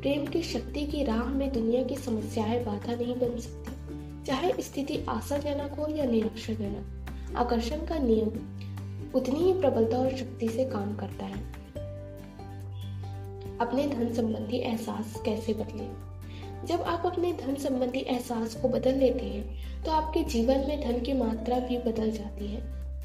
प्रेम 0.00 0.26
की 0.26 0.42
शक्ति 0.42 0.86
की 0.86 1.04
राह 1.04 1.24
में 1.24 1.52
दुनिया 1.52 1.82
की 1.82 1.96
समस्याएँ 1.96 2.64
बाधा 2.64 2.94
नहीं 2.94 3.14
बन 3.14 3.38
सकती। 3.38 3.78
चाहे 4.24 4.52
स्थिति 4.60 5.04
आशाजनक 5.08 5.72
हो 5.72 5.94
या 5.94 6.04
निराशाजनक 6.04 7.06
आकर्षण 7.36 7.76
का 7.76 7.98
नियम 7.98 8.28
उतनी 9.14 9.40
ही 9.40 9.60
प्रबलता 9.60 9.98
और 9.98 10.16
शक्ति 10.16 10.48
से 10.48 10.64
काम 10.64 10.96
करता 10.96 11.26
है। 11.26 11.57
अपने 13.60 13.86
धन 13.86 14.12
संबंधी 14.14 14.56
एहसास 14.58 15.14
कैसे 15.24 15.52
बदले? 15.54 15.86
जब 16.66 16.82
आप 16.82 17.02
अपने 17.06 17.32
धन 17.32 17.54
संबंधी 17.54 17.98
एहसास 18.00 18.54
को 18.54 18.68
बदल 18.68 18.94
लेते 18.94 19.24
हैं 19.24 19.82
तो 19.84 19.90
आपके 19.90 20.22
जीवन 20.24 20.64
में 20.68 20.80
धन 20.80 21.00
की 21.00 21.12
मात्रा 21.12 21.58
भी 21.58 21.78
बदल 21.80 22.10
जाती 22.10 22.46
है। 22.46 22.60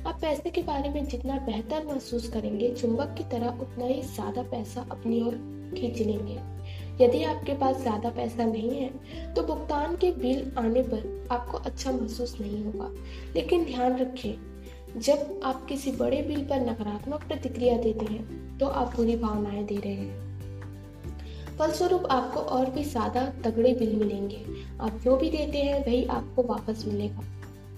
आप 0.07 0.19
पैसे 0.21 0.49
के 0.49 0.61
बारे 0.63 0.89
में 0.89 1.05
जितना 1.05 1.37
बेहतर 1.45 1.85
महसूस 1.85 2.27
करेंगे, 2.29 2.69
चुंबक 2.71 3.15
की 3.17 3.23
तरह 3.31 3.61
उतना 3.61 3.85
ही 3.85 4.01
ज़्यादा 4.03 4.41
पैसा 4.41 4.85
अपनी 4.91 5.21
ओर 5.21 5.35
खींच 5.75 5.99
लेंगे 5.99 6.39
यदि 7.03 7.23
आपके 7.23 7.53
पास 7.53 7.77
ज़्यादा 7.77 8.09
पैसा 8.09 8.45
नहीं 8.45 8.69
है 8.71 9.33
तो 9.33 9.43
भुगतान 9.43 9.95
के 9.95 10.11
बिल 10.13 10.51
आने 10.57 10.81
पर 10.83 11.27
आपको 11.31 11.57
अच्छा 11.59 11.91
महसूस 11.91 12.35
नहीं 12.41 12.63
होगा। 12.65 12.89
लेकिन 13.35 13.65
ध्यान 13.65 13.97
रखें 13.97 14.99
जब 14.99 15.39
आप 15.43 15.65
किसी 15.65 15.91
बड़े 15.93 16.21
बिल 16.21 16.43
पर 16.45 16.61
नकारात्मक 16.61 17.23
प्रतिक्रिया 17.23 17.77
देते 17.77 18.05
हैं 18.05 18.57
तो 18.57 18.65
आप 18.67 18.95
बुरी 18.95 19.15
भावनाएँ 19.15 19.63
दे 19.65 19.75
रहे 19.75 19.93
हैं। 19.93 20.32
फलस्वरूप 21.59 22.05
आपको 22.11 22.39
और 22.39 22.69
भी 22.69 22.83
ज़्यादा 22.83 23.25
तगड़े 23.43 23.73
बिल 23.73 23.95
मिलेंगे। 23.95 24.43
आप 24.81 24.99
जो 25.03 25.15
भी 25.17 25.29
देते 25.29 25.57
हैं, 25.57 25.79
वही 25.85 26.03
आपको 26.07 26.43
वापस 26.43 26.83
मिलेगा। 26.87 27.23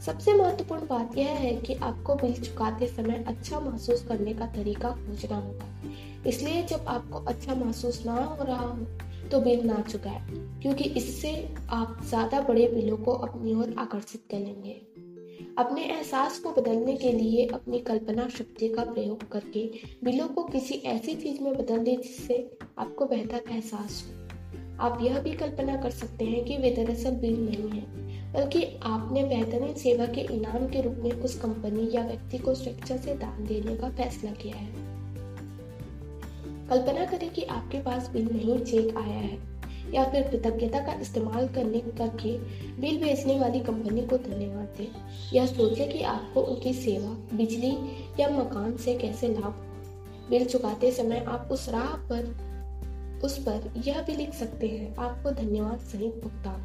सबसे 0.02 0.34
महत्वपूर्ण 0.34 0.88
बात 0.88 1.18
यह 1.18 1.30
है 1.30 1.56
कि 1.58 1.74
आपको 1.74 2.16
बिल 2.16 2.34
चुकाते 2.36 2.88
समय 2.88 3.24
अच्छा 3.28 3.60
महसूस 3.60 4.06
करने 4.08 4.34
का 4.34 4.46
तरीका 4.54 4.90
खोजना 4.92 5.38
होगा। 5.38 6.30
इसलिए 6.30 6.64
जब 6.64 6.86
आपको 6.88 7.20
अच्छा 7.26 7.56
महसूस 7.56 8.06
ना 8.06 8.14
हो 8.16 8.44
रहा 8.44 8.60
हो 8.60 8.86
तो 9.32 9.40
बिल 9.42 9.66
ना 9.68 9.82
चुकाए, 9.82 10.22
क्योंकि 10.62 10.84
इससे 10.92 11.32
आप 11.72 11.98
ज़्यादा 12.04 12.42
बड़े 12.42 12.68
बिलों 12.68 12.98
को 12.98 13.14
अपनी 13.14 13.54
ओर 13.56 13.74
आकर्षित 13.80 14.22
करेंगे 14.32 14.82
अपने 15.58 15.82
एहसास 15.84 16.40
को 16.40 16.52
बदलने 16.52 16.96
के 16.96 17.12
लिए 17.12 17.46
अपनी 17.48 17.80
कल्पना 17.80 18.28
शक्ति 18.30 18.70
का 18.70 18.84
प्रयोग 18.84 19.32
करके 19.32 19.72
बिलों 20.04 20.28
को 20.28 20.44
किसी 20.44 20.74
ऐसी 20.74 21.16
चीज़ 21.16 21.42
में 21.42 21.58
बदल 21.58 21.78
दे 21.78 21.96
जिससे 21.96 22.58
आपको 22.78 23.06
बेहतर 23.06 23.42
एहसास 23.52 24.04
हो। 24.08 24.14
आप 24.80 25.00
यह 25.02 25.20
भी 25.20 25.32
कल्पना 25.32 25.82
कर 25.82 25.90
सकते 25.90 26.26
हैं 26.26 26.46
कि 26.46 26.58
वे 26.58 26.72
दरअसल 26.72 27.12
बिल 27.12 27.46
नहीं 27.46 27.70
है, 27.70 27.86
बल्कि 28.34 28.64
आपने 28.84 29.24
बेहतरीन 29.24 29.74
सेवा 29.74 30.06
के 30.06 30.22
इनाम 30.22 30.68
के 30.68 30.82
रूप 30.82 30.96
में 30.96 31.12
उस 31.12 31.40
कंपनी 31.40 31.90
या 31.94 32.06
व्यक्ति 32.06 32.38
को 32.38 32.56
स्वेच्छा 32.56 32.98
से 32.98 33.16
दान 33.16 33.46
देने 33.46 33.76
का 33.76 33.90
फैसला 33.90 34.32
किया 34.32 34.58
है। 34.58 34.74
कल्पना 36.70 37.06
करें 37.06 37.30
कि 37.30 37.44
आपके 37.44 37.82
पास 37.82 38.10
बिल 38.10 38.26
नहीं 38.26 38.60
चेक 38.60 38.98
आया 38.98 39.20
है। 39.20 39.55
या 39.94 40.04
फिर 40.04 40.24
कृतज्ञता 40.28 40.80
का 40.80 40.94
इस्तेमाल 40.94 41.48
करने 41.48 41.80
करके 41.80 42.38
बिल 42.82 43.02
भेजने 43.02 43.40
वाली 43.40 43.60
कंपनी 43.60 44.02
को 44.02 44.18
धन्यवाद 44.18 44.66
दें। 44.78 44.88
या 45.34 45.46
सोचें 45.46 45.94
कि 45.94 46.02
आपको 46.02 46.42
उनकी 46.42 46.74
सेवा 46.74 47.38
बिजली 47.38 47.78
या 48.20 48.30
मकान 48.30 48.78
से 48.78 48.96
कैसे 48.96 49.28
लाभ 49.28 49.62
बिल 50.30 50.46
चुकाते 50.46 50.92
समय 50.92 51.26
आप 51.28 51.50
उस 51.52 51.70
राह 51.70 51.88
पर 51.88 52.56
उस 53.24 53.38
पर 53.38 53.74
यह 53.88 54.02
भी 54.02 54.14
लिख 54.14 54.34
सकते 54.34 54.68
हैं 54.68 54.96
आपको 54.96 55.32
धन्यवाद 55.32 55.80
सहित 55.80 56.16
भुगतान। 56.24 56.64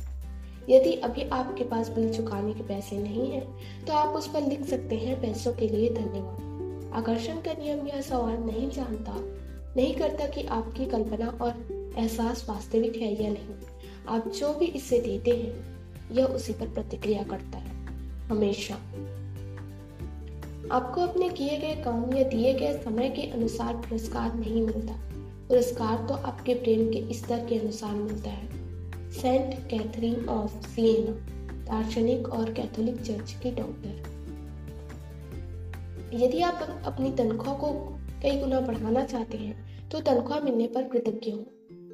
यदि 0.69 0.93
अभी 0.93 1.23
आपके 1.23 1.65
पास 1.65 1.89
बिल 1.89 2.15
चुकाने 2.15 2.53
के 2.53 2.63
पैसे 2.63 2.99
नहीं 2.99 3.31
हैं, 3.31 3.49
तो 3.87 3.93
आप 3.93 4.09
उस 4.09 4.29
पर 4.29 4.43
लिख 4.43 4.65
सकते 4.65 4.97
हैं 4.97 5.21
पैसों 5.21 5.53
के 5.53 5.69
लिए 5.69 5.91
धन्यवाद। 5.91 6.51
आकर्षण 6.95 7.35
का 7.35 7.53
नियम 7.53 7.87
यह 7.87 8.01
सवाल 8.01 8.37
नहीं 8.37 8.71
जानता 8.71 9.40
नहीं 9.77 9.95
करता 9.95 10.27
कि 10.27 10.43
आपकी 10.43 10.87
कल्पना 10.87 11.39
और 11.45 11.51
एहसास 11.99 12.47
वास्तविक 12.49 12.97
है 12.97 13.23
या 13.23 13.31
नहीं। 13.31 13.55
आप 14.09 14.29
जो 14.29 14.55
भी 14.55 14.65
इसे 14.65 15.01
देते 15.01 15.31
हैं, 15.31 15.79
यह 16.13 16.25
उसी 16.25 16.53
पर 16.53 16.67
प्रतिक्रिया 16.67 17.23
करता 17.23 17.59
है। 17.59 17.87
हमेशा। 18.27 18.75
आपको 20.73 21.01
अपने 21.01 21.29
किए 21.29 21.59
गए 21.59 21.75
काम 21.75 22.15
या 22.15 22.29
दिए 22.29 22.55
गए 22.55 22.79
समय 22.85 23.11
के 23.11 23.23
अनुसार 23.23 23.75
पुरस्कार 23.75 24.35
नहीं 24.35 24.63
मिलता। 24.63 24.93
पुरस्कार 25.49 26.07
तो 26.09 26.15
आपके 26.15 26.55
प्रेम 26.55 26.89
के 26.89 27.15
स्तर 27.15 27.47
के 27.47 27.59
अनुसार 27.59 27.95
मिलता 27.95 28.31
है। 28.31 28.49
सेंट 29.13 29.71
कैथरीन 29.71 30.29
ऑफ़ 30.29 30.69
सिएना, 30.69 31.13
दार्शनिक 31.65 32.29
और 32.29 32.53
कैथोलिक 32.53 33.03
चर्च 33.03 33.33
की 33.33 33.51
डॉक्टर। 33.51 34.21
यदि 36.15 36.41
आप 36.41 36.83
अपनी 36.85 37.13
तनख्वाह 37.13 37.57
को 37.57 37.97
कई 38.23 38.37
गुना 38.39 38.61
बढ़ाना 38.61 39.05
चाहते 39.05 39.39
हैं 39.39 39.89
तो 39.89 40.01
तनख्वाह 40.01 40.41
मिलने 40.41 40.67
पर 40.67 40.89
कृतज्ञ 40.89 41.31
हो। 41.31 41.47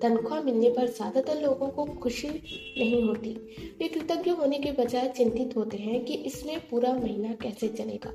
तनख्वाह 0.02 0.40
मिलने 0.42 0.70
पर 0.70 0.86
ज़्यादातर 0.88 1.40
लोगों 1.42 1.68
को 1.68 1.84
खुशी 2.00 2.28
नहीं 2.28 3.02
होती। 3.02 3.30
वे 3.78 3.88
कृतज्ञ 3.88 4.30
होने 4.30 4.58
के 4.58 4.72
बजाय 4.74 5.08
चिंतित 5.08 5.56
होते 5.56 5.76
हैं 5.76 6.04
कि 6.04 6.14
इसमें 6.24 6.58
पूरा 6.70 6.92
महीना 6.94 7.32
कैसे 7.42 7.68
चलेगा। 7.68 8.12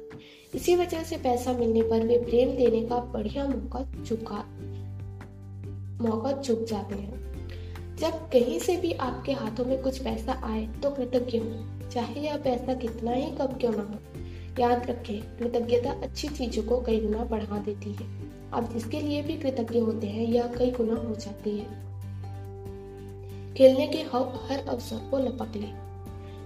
इसी 0.53 0.75
वजह 0.75 1.03
से 1.03 1.17
पैसा 1.17 1.53
मिलने 1.53 1.81
पर 1.81 2.05
वे 2.07 2.17
प्रेम 2.19 2.55
देने 2.57 2.81
का 2.85 2.97
बढ़िया 3.13 3.47
मौका 3.47 3.83
चुका, 4.03 4.43
मौका 6.01 6.31
चुक 6.41 6.63
जाते 6.63 6.95
हैं। 6.95 7.95
जब 7.97 8.29
कहीं 8.29 8.59
से 8.59 8.75
भी 8.77 8.91
आपके 9.01 9.31
हाथों 9.31 9.65
में 9.65 9.81
कुछ 9.81 10.03
पैसा 10.03 10.39
आए 10.45 10.65
तो 10.83 10.91
कृतज्ञ 10.91 11.37
हो, 11.37 11.89
चाहे 11.89 12.21
यह 12.21 12.37
पैसा 12.37 12.73
कितना 12.75 13.11
ही 13.11 13.31
कम 13.31 13.57
क्यों 13.57 13.71
ना 13.71 13.83
हो। 13.83 14.10
याद 14.59 14.89
रखें, 14.89 15.37
कृतज्ञता 15.37 15.91
अच्छी 15.91 16.27
चीज़ों 16.27 16.63
को 16.63 16.81
कई 16.81 16.99
गुना 16.99 17.17
बढ़ा 17.17 17.57
देती 17.57 17.93
है। 17.93 18.31
आप 18.53 18.73
जिसके 18.73 18.99
लिए 18.99 19.21
भी 19.21 19.37
कृतज्ञ 19.37 19.79
होते 19.79 20.07
हैं 20.07 20.27
यह 20.27 20.47
कई 20.47 20.71
गुना 20.71 20.93
हो 20.93 21.15
जाती 21.15 21.49
है। 21.49 21.91
खेलने 23.53 23.87
के 23.87 23.97
हर 24.47 24.65
अवसर 24.69 25.07
को 25.11 25.17
लपक 25.17 25.51
ले। 25.55 25.91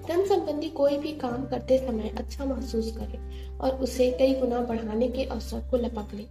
धन 0.08 0.26
संबंधी 0.26 0.70
कोई 0.70 0.98
भी 0.98 1.12
काम 1.12 1.46
करते 1.46 1.78
समय 1.78 2.16
अच्छा 2.18 2.46
महसूस 2.46 2.98
करे 2.98 3.48
और 3.58 3.72
उसे 3.72 4.12
कई 4.12 4.34
गुना 4.34 4.60
बढ़ाने 4.60 5.08
के 5.08 5.24
अवसर 5.24 5.60
को 5.72 5.78
लपक 5.78 6.08
ले। 6.14 6.26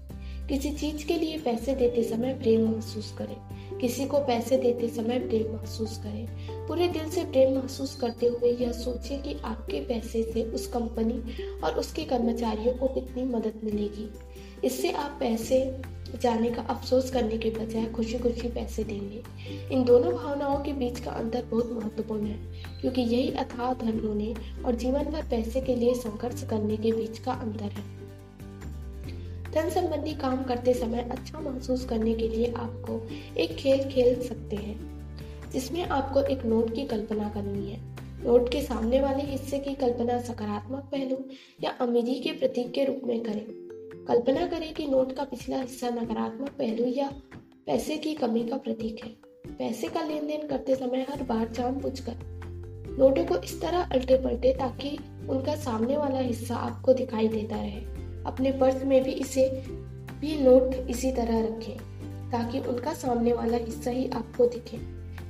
किसी 0.49 0.71
चीज़ 0.71 1.07
के 1.07 1.15
लिए 1.15 1.39
पैसे 1.39 1.75
देते 1.75 2.03
समय 2.03 2.35
प्रेम 2.35 2.71
महसूस 2.71 3.15
करें। 3.19 3.37
किसी 3.81 4.05
को 4.07 4.19
पैसे 4.19 4.57
देते 4.57 4.89
समय 4.89 5.19
प्रेम 5.19 5.55
महसूस 5.55 5.97
करें। 5.99 6.67
पूरे 6.69 6.89
दिल 6.89 7.09
से 7.11 7.25
प्रेम 7.25 7.57
महसूस 7.57 7.95
करते 7.97 8.27
हुए 8.27 8.51
यह 8.51 8.73
सोचें 8.73 9.23
कि 9.23 9.37
आपके 9.45 9.81
पैसे 9.81 10.23
से 10.23 10.43
उस 10.43 10.67
कंपनी 10.67 11.23
और 11.61 11.73
उसके 11.73 12.05
कर्मचारियों 12.05 12.75
को 12.75 12.89
कितनी 12.89 13.25
मदद 13.25 13.61
मिलेगी। 13.65 14.09
इससे 14.67 14.93
आप 14.93 15.17
पैसे 15.21 15.81
जाने 16.23 16.51
का 16.51 16.63
अफसोस 16.63 17.11
करने 17.11 17.39
के 17.39 17.51
बजाय 17.51 17.87
खुशी 17.87 18.19
खुशी 18.19 18.49
पैसे 18.49 18.85
देंगे। 18.85 19.23
इन 19.73 19.85
दोनों 19.85 20.13
भावनाओं 20.13 20.59
के 20.59 20.73
बीच 20.73 21.01
का 21.01 21.11
अंतर 21.11 21.45
बहुत 21.45 21.73
महत्वपूर्ण 21.73 22.27
है, 22.27 22.39
क्योंकि 22.81 23.03
यही 23.03 23.31
अथाह 23.31 23.73
धन 23.75 23.99
होने 23.99 24.35
और 24.65 24.75
जीवन 24.75 25.05
भर 25.05 25.23
पैसे 25.23 25.61
के 25.61 25.77
लिए 25.77 25.95
संघर्ष 25.95 26.43
करने 26.43 26.77
के 26.77 26.93
बीच 26.93 27.19
का 27.19 27.33
अंतर 27.33 27.65
है। 27.65 28.04
धन 29.55 29.69
संबंधी 29.71 30.15
काम 30.15 30.43
करते 30.45 30.75
समय 30.75 31.09
अच्छा 31.11 31.41
महसूस 31.41 31.85
करने 31.85 32.15
के 32.15 32.29
लिए 32.29 32.53
आपको 32.53 33.01
एक 33.41 33.55
खेल 33.57 33.89
खेल 33.91 34.23
सकते 34.23 34.57
हैं, 34.57 34.79
जिसमें 35.53 35.83
आपको 35.83 36.23
एक 36.23 36.45
नोट 36.45 36.75
की 36.75 36.87
कल्पना 36.87 37.29
करनी 37.29 37.71
है। 37.71 37.79
नोट 38.25 38.49
के 38.53 38.63
सामने 38.63 39.01
वाले 39.01 39.23
हिस्से 39.23 39.59
की 39.59 39.75
कल्पना 39.75 40.21
सकारात्मक 40.21 40.89
पहलू 40.93 41.17
या 41.65 41.71
अमीरी 41.81 42.15
के 42.15 42.33
प्रतीक 42.33 42.73
के 42.73 42.85
रूप 42.85 43.01
में 43.05 43.23
करें। 43.23 43.45
कल्पना 44.09 44.47
करें 44.47 44.73
कि 44.75 44.87
नोट 44.87 45.13
का 45.13 45.25
पिछला 45.25 45.61
हिस्सा 45.61 45.91
नकारात्मक 45.91 46.51
पहलू 46.51 46.87
या 46.87 47.13
पैसे 47.67 47.97
की 47.97 48.15
कमी 48.15 48.45
का 48.45 48.57
प्रतीक 48.57 49.05
है। 49.05 49.11
पैसे 49.59 49.89
का 49.89 50.03
लेन 50.03 50.27
देन 50.27 50.47
करते 50.47 50.75
समय 50.75 51.07
हर 51.11 51.23
बार 51.23 51.49
जान 51.49 51.75
बुझ 51.75 51.99
कर 52.01 52.17
नोटों 52.99 53.25
को 53.25 53.37
इस 53.37 53.61
तरह 53.61 53.83
अल्टे 53.83 54.17
पलटे 54.17 54.53
ताकि 54.53 54.97
उनका 55.31 55.55
सामने 55.57 55.97
वाला 55.97 56.19
हिस्सा 56.19 56.57
आपको 56.57 56.93
दिखाई 56.93 57.29
देता 57.29 57.57
रहे। 57.57 57.94
अपने 58.27 58.53
पर्स 58.53 58.85
में 58.85 59.05
भी 59.05 59.11
इसे, 59.11 59.49
भी 60.21 60.37
नोट 60.37 60.75
इसी 60.91 61.13
तरह 61.13 61.45
रखें, 61.45 61.77
ताकि 62.31 62.59
उनका 62.59 62.95
सामने 62.95 63.33
वाला 63.33 63.57
हिस्सा 63.57 63.91
ही 63.91 64.11
आपको 64.11 64.47
दिखे। 64.47 64.77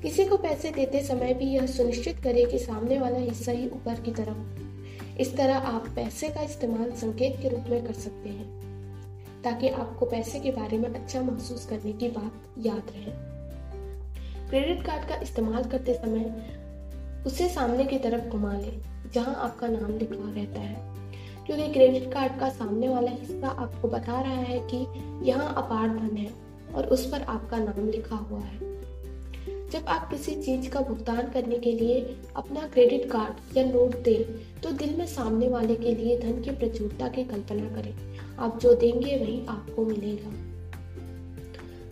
किसी 0.03 0.25
को 0.25 0.37
पैसे 0.37 0.71
देते 0.71 1.01
समय 1.01 1.35
भी 1.35 1.45
यह 1.45 1.67
सुनिश्चित 1.67 2.19
करें 2.19 2.47
कि 2.47 2.59
सामने 2.59 2.99
वाला 2.99 3.19
हिस्सा 3.19 3.53
ही 3.53 3.69
ऊपर 3.69 4.01
की 4.01 4.11
तरफ़ 4.11 5.21
इस 5.21 5.37
तरह 5.37 5.55
आप 5.55 5.89
पैसे 5.89 6.29
का 6.29 6.43
इस्तेमाल 6.43 6.91
संकेत 6.91 7.37
के 7.43 7.49
रूप 7.49 7.65
में 7.71 7.87
कर 7.87 7.93
सकते 7.93 8.29
हैं, 8.29 8.65
ताकि 9.43 9.69
आपको 9.69 10.07
पैसे 10.07 10.41
के 10.41 10.51
बारे 10.51 10.79
में 10.79 10.95
अच्छा 10.95 11.23
महसूस 11.23 11.67
करने 11.67 11.93
की 11.93 12.09
बात 12.09 12.67
याद 12.67 12.83
रहे। 12.97 13.13
क्रेडिट 14.49 14.87
कार्ड 14.87 15.09
का 15.09 15.15
इस्तेमाल 15.15 15.65
करते 15.65 15.95
समय 15.95 16.51
उसे 17.27 17.49
सामने 17.49 17.85
की 17.85 17.99
तरफ़ 17.99 18.25
घुमा 18.25 18.53
लें, 18.53 18.81
जहाँ 19.15 19.35
आपका 19.35 19.67
नाम 19.67 19.99
लिखा 19.99 20.33
रहता 20.33 20.61
है। 20.61 20.94
क्योंकि 21.47 21.73
क्रेडिट 21.73 22.13
कार्ड 22.13 22.39
का 22.41 22.49
सामने 22.49 22.89
वाला 22.89 23.11
हिस्सा 23.11 23.49
आपको 23.49 23.89
बता 23.89 24.21
रहा 24.21 24.43
है 24.43 24.59
कि 24.71 24.77
यहाँ 25.31 25.55
अपार 25.57 25.89
धन 25.89 26.17
है 26.17 26.31
और 26.75 26.87
उस 26.87 27.11
पर 27.11 27.23
आपका 27.23 27.59
नाम 27.59 27.89
लिखा 27.89 28.17
हुआ 28.17 28.41
है। 28.41 28.73
जब 29.71 29.87
आप 29.89 30.11
किसी 30.11 30.35
चीज़ 30.35 30.69
का 30.71 30.81
भुगतान 30.81 31.31
करने 31.31 31.59
के 31.59 31.73
लिए 31.73 32.01
अपना 32.37 32.67
क्रेडिट 32.67 33.11
कार्ड 33.11 33.57
या 33.57 33.65
नोट 33.65 33.97
दें 34.03 34.23
तो 34.61 34.71
दिल 34.71 34.97
में 34.97 35.07
सामने 35.07 35.49
वाले 35.49 35.75
के 35.75 35.95
लिए 35.95 36.19
धन 36.19 36.41
की 36.43 36.51
प्रचुरता 36.51 37.09
की 37.09 37.25
कल्पना 37.25 37.75
करें। 37.75 37.95
आप 38.39 38.59
जो 38.61 38.75
देंगे, 38.75 39.17
वही 39.17 39.47
आपको 39.49 39.85
मिलेगा। 39.85 40.31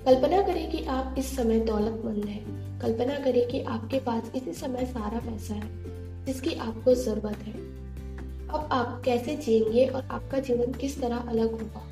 कल्पना 0.05 0.43
करें 0.43 0.71
कि 0.71 0.85
आप 0.85 1.15
इस 1.19 1.37
समय 1.37 1.61
दौलतमंद 1.61 2.25
हैं। 2.25 2.81
कल्पना 2.81 3.19
करें 3.19 3.47
कि 3.49 3.61
आपके 3.61 4.01
पास 4.01 4.33
इसी 4.35 4.53
समय 4.53 4.87
सारा 4.87 5.19
पैसा 5.19 5.55
है, 5.55 6.25
जिसकी 6.25 6.55
आपको 6.55 6.95
ज़रूरत 6.95 7.39
है। 7.39 7.82
अब 8.53 8.69
आप 8.73 9.03
कैसे 9.05 9.37
जिएँगे 9.37 9.87
और 9.87 10.03
आपका 10.03 10.39
जीवन 10.39 10.73
किस 10.73 11.01
तरह 11.01 11.17
अलग 11.17 11.51
होगा? 11.53 11.89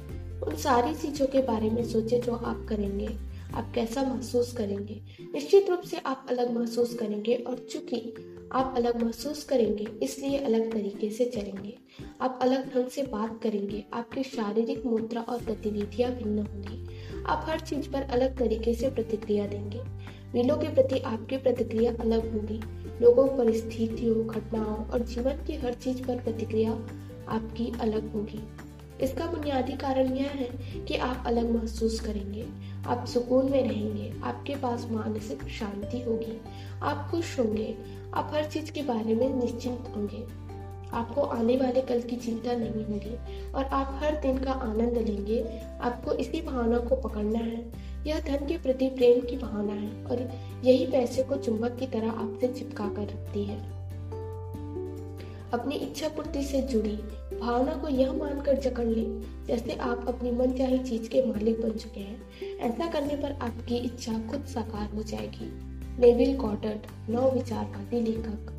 उन 0.47 0.57
सारी 0.57 0.95
चीज़ों 0.95 1.27
के 1.27 1.43
बारे 1.43 1.71
में 1.71 1.85
सोचे 1.85 2.19
जो 2.19 2.33
आप 2.33 2.67
करेंगे। 2.69 3.09
आप 3.55 3.73
कैसा 3.75 4.03
महसूस 4.03 4.53
करेंगे? 4.53 5.03
निश्चित 5.21 5.71
रूप 5.71 5.81
से 5.81 5.97
आप 5.97 6.27
अलग 6.29 6.51
महसूस 6.51 6.95
करेंगे 6.95 7.35
और 7.35 7.59
चूँकि 7.59 8.15
आप 8.53 8.75
अलग 8.77 9.03
महसूस 9.03 9.45
करेंगे, 9.45 9.87
इसलिए 10.03 10.39
अलग 10.39 10.73
तरीके 10.73 11.11
से 11.11 11.25
चलेंगे। 11.25 11.79
आप 12.21 12.39
अलग 12.43 12.75
ढंग 12.75 12.87
से 12.87 13.03
बात 13.03 13.41
करेंगे, 13.43 13.85
आपकी 13.93 14.23
शारीरिक 14.23 14.87
मुद्रा 14.87 15.21
और 15.21 15.43
गतिविधियाँ 15.43 16.13
भिन्न 16.13 16.39
होंगी। 16.39 16.87
आप 17.27 17.47
हर 17.49 17.61
चीज़ 17.61 17.91
पर 17.91 18.03
अलग 18.03 18.39
तरीके 18.39 18.75
से 18.75 18.91
प्रतिक्रिया 18.91 19.47
देंगे। 19.47 19.79
बिलों 20.33 20.57
के 20.57 20.75
प्रति 20.75 20.99
आपकी 20.99 21.37
प्रतिक्रिया 21.37 21.93
अलग 22.01 22.33
होगी। 22.33 22.80
लोगों 23.01 23.27
परिस्थितियों 23.27 24.27
घटनाओं 24.27 24.87
और 24.87 25.01
जीवन 25.01 25.33
की 25.33 25.57
हर 25.57 25.75
चीज़ 25.75 26.03
पर 26.03 26.17
प्रतिक्रिया 26.17 26.73
आपकी 27.29 27.73
अलग 27.81 28.13
होगी। 28.13 28.41
इसका 29.01 29.27
बुनियादी 29.27 29.73
कारण 29.73 30.15
यह 30.15 30.27
है 30.27 30.51
कि 30.85 30.97
आप 30.97 31.25
अलग 31.27 31.51
महसूस 31.51 32.01
करेंगे, 32.01 32.47
आप 32.87 33.07
सुकून 33.07 33.51
में 33.51 33.69
रहेंगे, 33.69 34.13
आपके 34.25 34.55
पास 34.55 34.89
मानसिक 34.91 35.49
शांति 35.49 36.01
होगी, 36.01 36.41
आप 36.83 37.09
खुश 37.11 37.39
होंगे, 37.39 37.77
आप 38.15 38.31
हर 38.35 38.45
चीज़ 38.45 38.73
के 38.73 38.83
बारे 38.83 39.15
में 39.15 39.35
निश्चिंत 39.35 39.93
होंगे। 39.97 40.51
आपको 40.93 41.21
आने 41.21 41.57
वाले 41.57 41.81
कल 41.81 42.01
की 42.01 42.17
चिंता 42.17 42.53
नहीं 42.53 42.85
होगी 42.85 43.17
और 43.53 43.65
आप 43.65 44.01
हर 44.03 44.21
दिन 44.21 44.39
का 44.39 44.53
आनंद 44.53 44.99
लेंगे। 44.99 45.61
आपको 45.81 46.13
इसी 46.13 46.41
भावना 46.41 46.79
को 46.79 46.97
पकड़ना 46.97 47.39
है 47.39 47.90
यह 48.07 48.21
धन 48.21 48.47
के 48.47 48.59
प्रति 48.59 48.89
प्रेम 48.89 49.21
की 49.21 49.37
भावना 49.37 49.73
है 49.73 50.05
और 50.05 50.31
यही 50.65 50.87
पैसे 50.87 51.23
को 51.23 51.37
चुंबक 51.37 51.77
की 51.77 51.87
तरह 51.87 52.11
आपसे 52.11 52.49
चिपका 52.49 52.89
कर 52.89 53.03
रखती 53.03 53.45
है। 53.45 53.81
अपनी 55.53 55.75
इच्छा 55.75 56.09
पूर्ति 56.09 56.43
से 56.43 56.63
जुड़ी 56.63 56.97
भावना 57.41 57.75
को 57.75 57.89
यह 57.89 58.13
मानकर 58.13 58.59
जकड़ 58.59 58.87
ले 58.87 59.05
जैसे 59.47 59.75
आप 59.75 60.05
अपनी 60.09 60.31
मन 60.31 60.51
चाही 60.51 60.79
चीज़ 60.79 61.09
के 61.09 61.27
मालिक 61.27 61.63
बन 61.63 61.71
चुके 61.71 62.01
हैं। 62.01 62.23
ऐसा 62.59 62.87
करने 62.87 63.17
पर 63.17 63.33
आपकी 63.33 63.77
इच्छा 63.77 64.13
खुद 64.13 64.45
साकार 64.45 64.97
हो 64.97 65.03
जाएगी। 65.03 65.71
नेविल 66.01 66.37
कॉटर्ड 66.37 67.11
नव 67.11 67.35
विचारवादी 67.35 68.01
लेखक। 68.01 68.57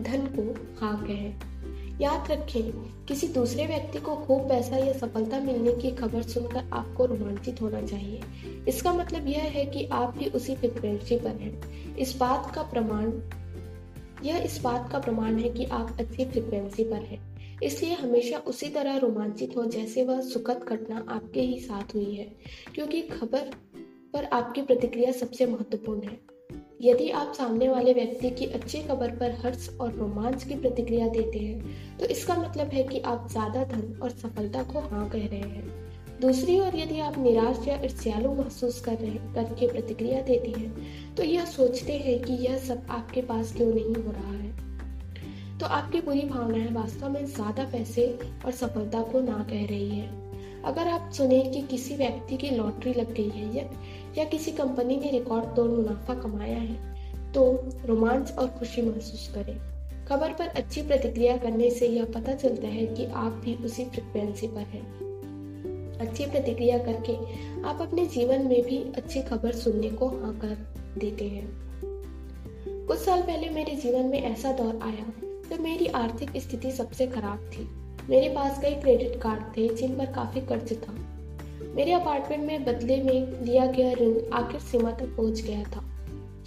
धन 0.00 0.18
को 0.18 0.54
हाँ 0.80 1.06
कहें। 1.06 1.51
याद 2.00 2.30
रखें, 2.30 2.70
किसी 3.06 3.28
दूसरे 3.28 3.66
व्यक्ति 3.66 3.98
को 3.98 4.16
खूब 4.16 4.48
पैसा 4.48 4.76
या 4.76 4.92
सफलता 4.92 5.40
मिलने 5.40 5.72
की 5.72 5.90
खबर 5.90 6.22
सुनकर 6.22 6.70
आपको 6.72 7.04
रोमांचित 7.04 7.62
होना 7.62 7.82
चाहिए। 7.82 8.20
इसका 8.68 8.92
मतलब 8.92 9.26
यह 9.26 9.42
है 9.42 9.64
कि 9.66 9.84
आप 9.86 10.16
भी 10.18 10.26
उसी 10.26 10.56
फ्रिक्वेंसी 10.56 11.16
पर 11.16 11.36
हैं। 11.36 11.96
इस 11.96 12.16
बात 12.16 12.54
का 12.54 12.62
प्रमाण, 12.62 13.12
यह 14.24 14.36
इस 14.36 14.60
बात 14.62 14.88
का 14.92 14.98
प्रमाण 14.98 15.38
है 15.38 15.48
कि 15.48 15.64
आप 15.64 15.96
अच्छी 16.00 16.24
फ्रिक्वेंसी 16.24 16.84
पर 16.84 17.02
हैं। 17.02 17.20
इसलिए 17.62 17.94
हमेशा 17.94 18.38
उसी 18.38 18.68
तरह 18.68 18.96
रोमांचित 18.96 19.56
हो 19.56 19.64
जैसे 19.64 20.02
वह 20.02 20.20
सुखद 20.20 20.64
घटना 20.68 21.06
आपके 21.08 21.40
ही 21.40 21.60
साथ 21.60 21.94
हुई 21.94 22.14
है, 22.14 22.32
क्योंकि 22.74 23.02
खबर 23.02 23.50
पर 24.12 24.24
आपकी 24.24 24.62
प्रतिक्रिया 24.62 25.12
सबसे 25.12 25.46
महत्वपूर्ण 25.46 26.02
है। 26.02 26.31
यदि 26.82 27.08
आप 27.10 27.32
सामने 27.32 27.68
वाले 27.68 27.92
व्यक्ति 27.92 28.30
की 28.30 28.46
अच्छी 28.46 28.78
खबर 28.82 29.10
पर 29.16 29.36
हर्ष 29.44 29.68
और 29.80 29.92
रोमांच 29.92 30.44
की 30.44 30.54
प्रतिक्रिया 30.54 31.08
देते 31.08 31.38
हैं 31.38 31.96
तो 31.98 32.06
इसका 32.06 32.34
मतलब 32.36 32.70
है 32.72 32.82
कि 32.82 33.00
आप 33.00 33.28
ज़्यादा 33.30 33.62
धन 33.64 34.00
और 34.02 34.10
सफलता 34.10 34.62
को 34.62 34.80
हाँ 34.80 35.08
कह 35.08 35.26
रहे 35.26 35.40
हैं। 35.40 36.20
दूसरी 36.20 36.58
ओर 36.60 36.76
यदि 36.76 36.98
आप 37.00 37.18
निराश 37.18 37.68
या 37.68 37.76
ईर्ष्यालु 37.84 38.32
महसूस 38.34 38.80
कर 38.80 38.96
रहे 38.98 39.32
करके 39.34 39.70
प्रतिक्रिया 39.72 40.20
देते 40.20 40.50
हैं 40.50 41.14
तो 41.14 41.22
यह 41.22 41.44
सोचते 41.44 41.98
हैं 41.98 42.18
कि 42.22 42.32
यह 42.46 42.58
सब 42.58 42.86
आपके 42.90 43.22
पास 43.22 43.52
क्यों 43.56 43.72
नहीं 43.74 43.94
हो 43.94 44.12
रहा 44.12 44.32
है। 44.32 44.50
तो 45.58 45.66
आपकी 45.68 46.00
बुरी 46.00 46.20
भावनाएँ 46.20 46.72
वास्तव 46.72 47.08
में 47.08 47.24
ज़्यादा 47.26 47.64
पैसे 47.64 48.06
और 48.44 48.52
सफलता 48.52 49.02
को 49.02 49.20
ना 49.20 49.46
कह 49.50 49.64
रही 49.66 49.88
है। 49.90 50.10
अगर 50.64 50.88
आप 50.88 51.10
सुने 51.12 51.40
कि 51.44 51.60
किसी 51.60 51.94
व्यक्ति 51.96 52.36
की 52.36 52.50
लॉटरी 52.50 52.92
लग 52.94 53.12
गई 53.14 53.28
है 53.28 53.56
या, 53.56 53.64
या 54.18 54.24
किसी 54.24 54.52
कंपनी 54.52 54.96
ने 54.96 55.10
रिकॉर्ड 55.10 55.44
तोड़ 55.56 55.70
मुनाफा 55.70 56.14
कमाया 56.14 56.58
है 56.58 57.32
तो 57.32 57.44
रोमांच 57.86 58.32
और 58.32 58.48
खुशी 58.48 58.82
महसूस 58.82 59.28
करें। 59.34 59.56
खबर 60.06 60.32
पर 60.32 60.46
अच्छी 60.46 60.82
प्रतिक्रिया 60.82 61.36
करने 61.36 61.70
से 61.70 61.88
यह 61.88 62.04
पता 62.04 62.34
चलता 62.34 62.68
है 62.68 62.86
कि 62.86 63.04
आप 63.04 63.32
भी 63.32 63.54
उसी 63.54 63.84
फ्रिक्वेंसी 63.84 64.46
पर 64.46 64.66
हैं। 64.72 64.84
अच्छी 66.00 66.26
प्रतिक्रिया 66.26 66.78
करके 66.78 67.14
आप 67.62 67.80
अपने 67.80 68.06
जीवन 68.06 68.46
में 68.46 68.62
भी 68.62 68.78
अच्छी 68.96 69.22
खबर 69.22 69.52
सुनने 69.52 69.90
को 69.90 70.08
हाँ 70.08 70.38
कर 70.38 70.56
देते 70.98 71.24
हैं। 71.24 71.50
कुछ 72.86 72.98
साल 72.98 73.22
पहले 73.22 73.48
मेरे 73.50 73.74
जीवन 73.76 74.06
में 74.06 74.22
ऐसा 74.22 74.52
दौर 74.52 74.80
आया 74.82 75.12
जब 75.50 75.60
मेरी 75.60 75.86
आर्थिक 75.86 76.36
स्थिति 76.36 76.72
सबसे 76.72 77.06
खराब 77.06 77.50
थी। 77.52 77.68
मेरे 78.10 78.28
पास 78.28 78.60
कई 78.62 78.74
क्रेडिट 78.74 79.20
कार्ड 79.20 79.56
थे 79.56 79.68
जिन 79.74 79.98
पर 79.98 80.06
काफ़ी 80.06 80.40
कर्ज 80.40 80.72
था। 80.72 80.94
मेरे 81.74 81.92
अपार्टमेंट 81.92 82.42
में 82.44 82.64
बदले 82.64 82.96
में 83.02 83.44
लिया 83.44 83.66
गया 83.66 83.92
ऋण 83.92 84.14
आखिर 84.32 84.60
सीमा 84.60 84.90
तक 84.90 85.14
पहुँच 85.16 85.40
गया 85.40 85.62
था। 85.62 85.84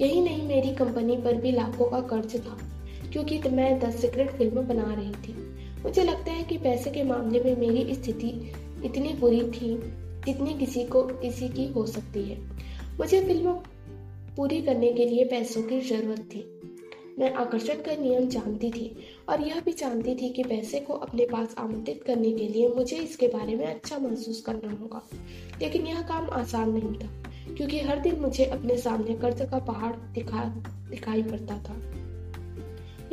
यही 0.02 0.22
नहीं, 0.22 0.48
मेरी 0.48 0.76
कंपनी 0.76 1.18
पर 1.18 1.36
भी 1.36 1.52
लाखों 1.52 1.86
का 1.86 2.00
कर्ज 2.02 2.36
था, 2.36 2.58
क्योंकि 3.12 3.40
मैं 3.50 3.80
द 3.80 3.92
सीक्रेट 3.92 4.32
फ़िल्म 4.32 4.62
बना 4.62 4.94
रही 4.94 5.12
थी। 5.12 5.34
मुझे 5.84 6.04
लगता 6.04 6.32
है 6.32 6.44
कि 6.44 6.58
पैसे 6.58 6.90
के 6.90 7.04
मामले 7.04 7.40
में 7.40 7.58
मेरी 7.58 7.94
स्थिति 7.96 8.28
इतनी 8.86 9.14
बुरी 9.14 9.42
थी 9.42 9.78
जितनी 10.26 10.54
किसी 10.54 10.84
को, 10.86 11.04
किसी 11.04 11.50
की 11.50 11.68
हो 11.68 11.86
सकती 11.86 12.24
है। 12.24 12.38
मुझे 13.00 13.22
फ़िल्म 13.22 13.54
पूरी 14.38 14.62
करने 14.62 14.92
के 14.94 15.06
लिए 15.06 15.26
पैसों 15.26 15.64
की 15.64 15.80
ज़रूरत 15.82 16.20
थी। 16.20 16.40
आकर्षण 17.24 17.74
का 17.74 17.96
नियम 17.96 18.28
जानती 18.28 18.70
थी 18.72 18.96
और 19.30 19.42
यह 19.42 19.60
भी 19.60 19.74
जानती 19.74 20.16
थी 20.16 20.30
कि 20.30 20.44
पैसे 20.44 20.80
को 20.80 20.94
अपने 20.94 21.26
पास 21.26 21.56
आमंत्रित 21.58 22.04
करने 22.04 22.32
के 22.32 22.48
लिए 22.48 22.68
मुझे 22.70 22.98
इसके 22.98 23.28
बारे 23.28 23.56
में 23.56 23.66
अच्छा 23.66 23.98
महसूस 23.98 24.42
करना 24.42 24.72
होगा। 24.72 25.02
लेकिन 25.62 25.88
यह 25.88 26.02
काम 26.02 26.30
आसान 26.30 26.72
नहीं 26.72 26.94
था, 26.94 27.10
क्योंकि 27.56 27.80
हर 27.80 28.00
दिन 28.00 28.20
मुझे 28.20 28.46
अपने 28.46 28.78
सामने 28.78 29.16
कर्ज 29.16 29.42
का 29.42 29.60
पहाड़ 29.60 29.96
दिखा, 29.96 30.44
दिखाई 30.90 31.24
पड़ता 31.24 31.58
था। 31.58 31.74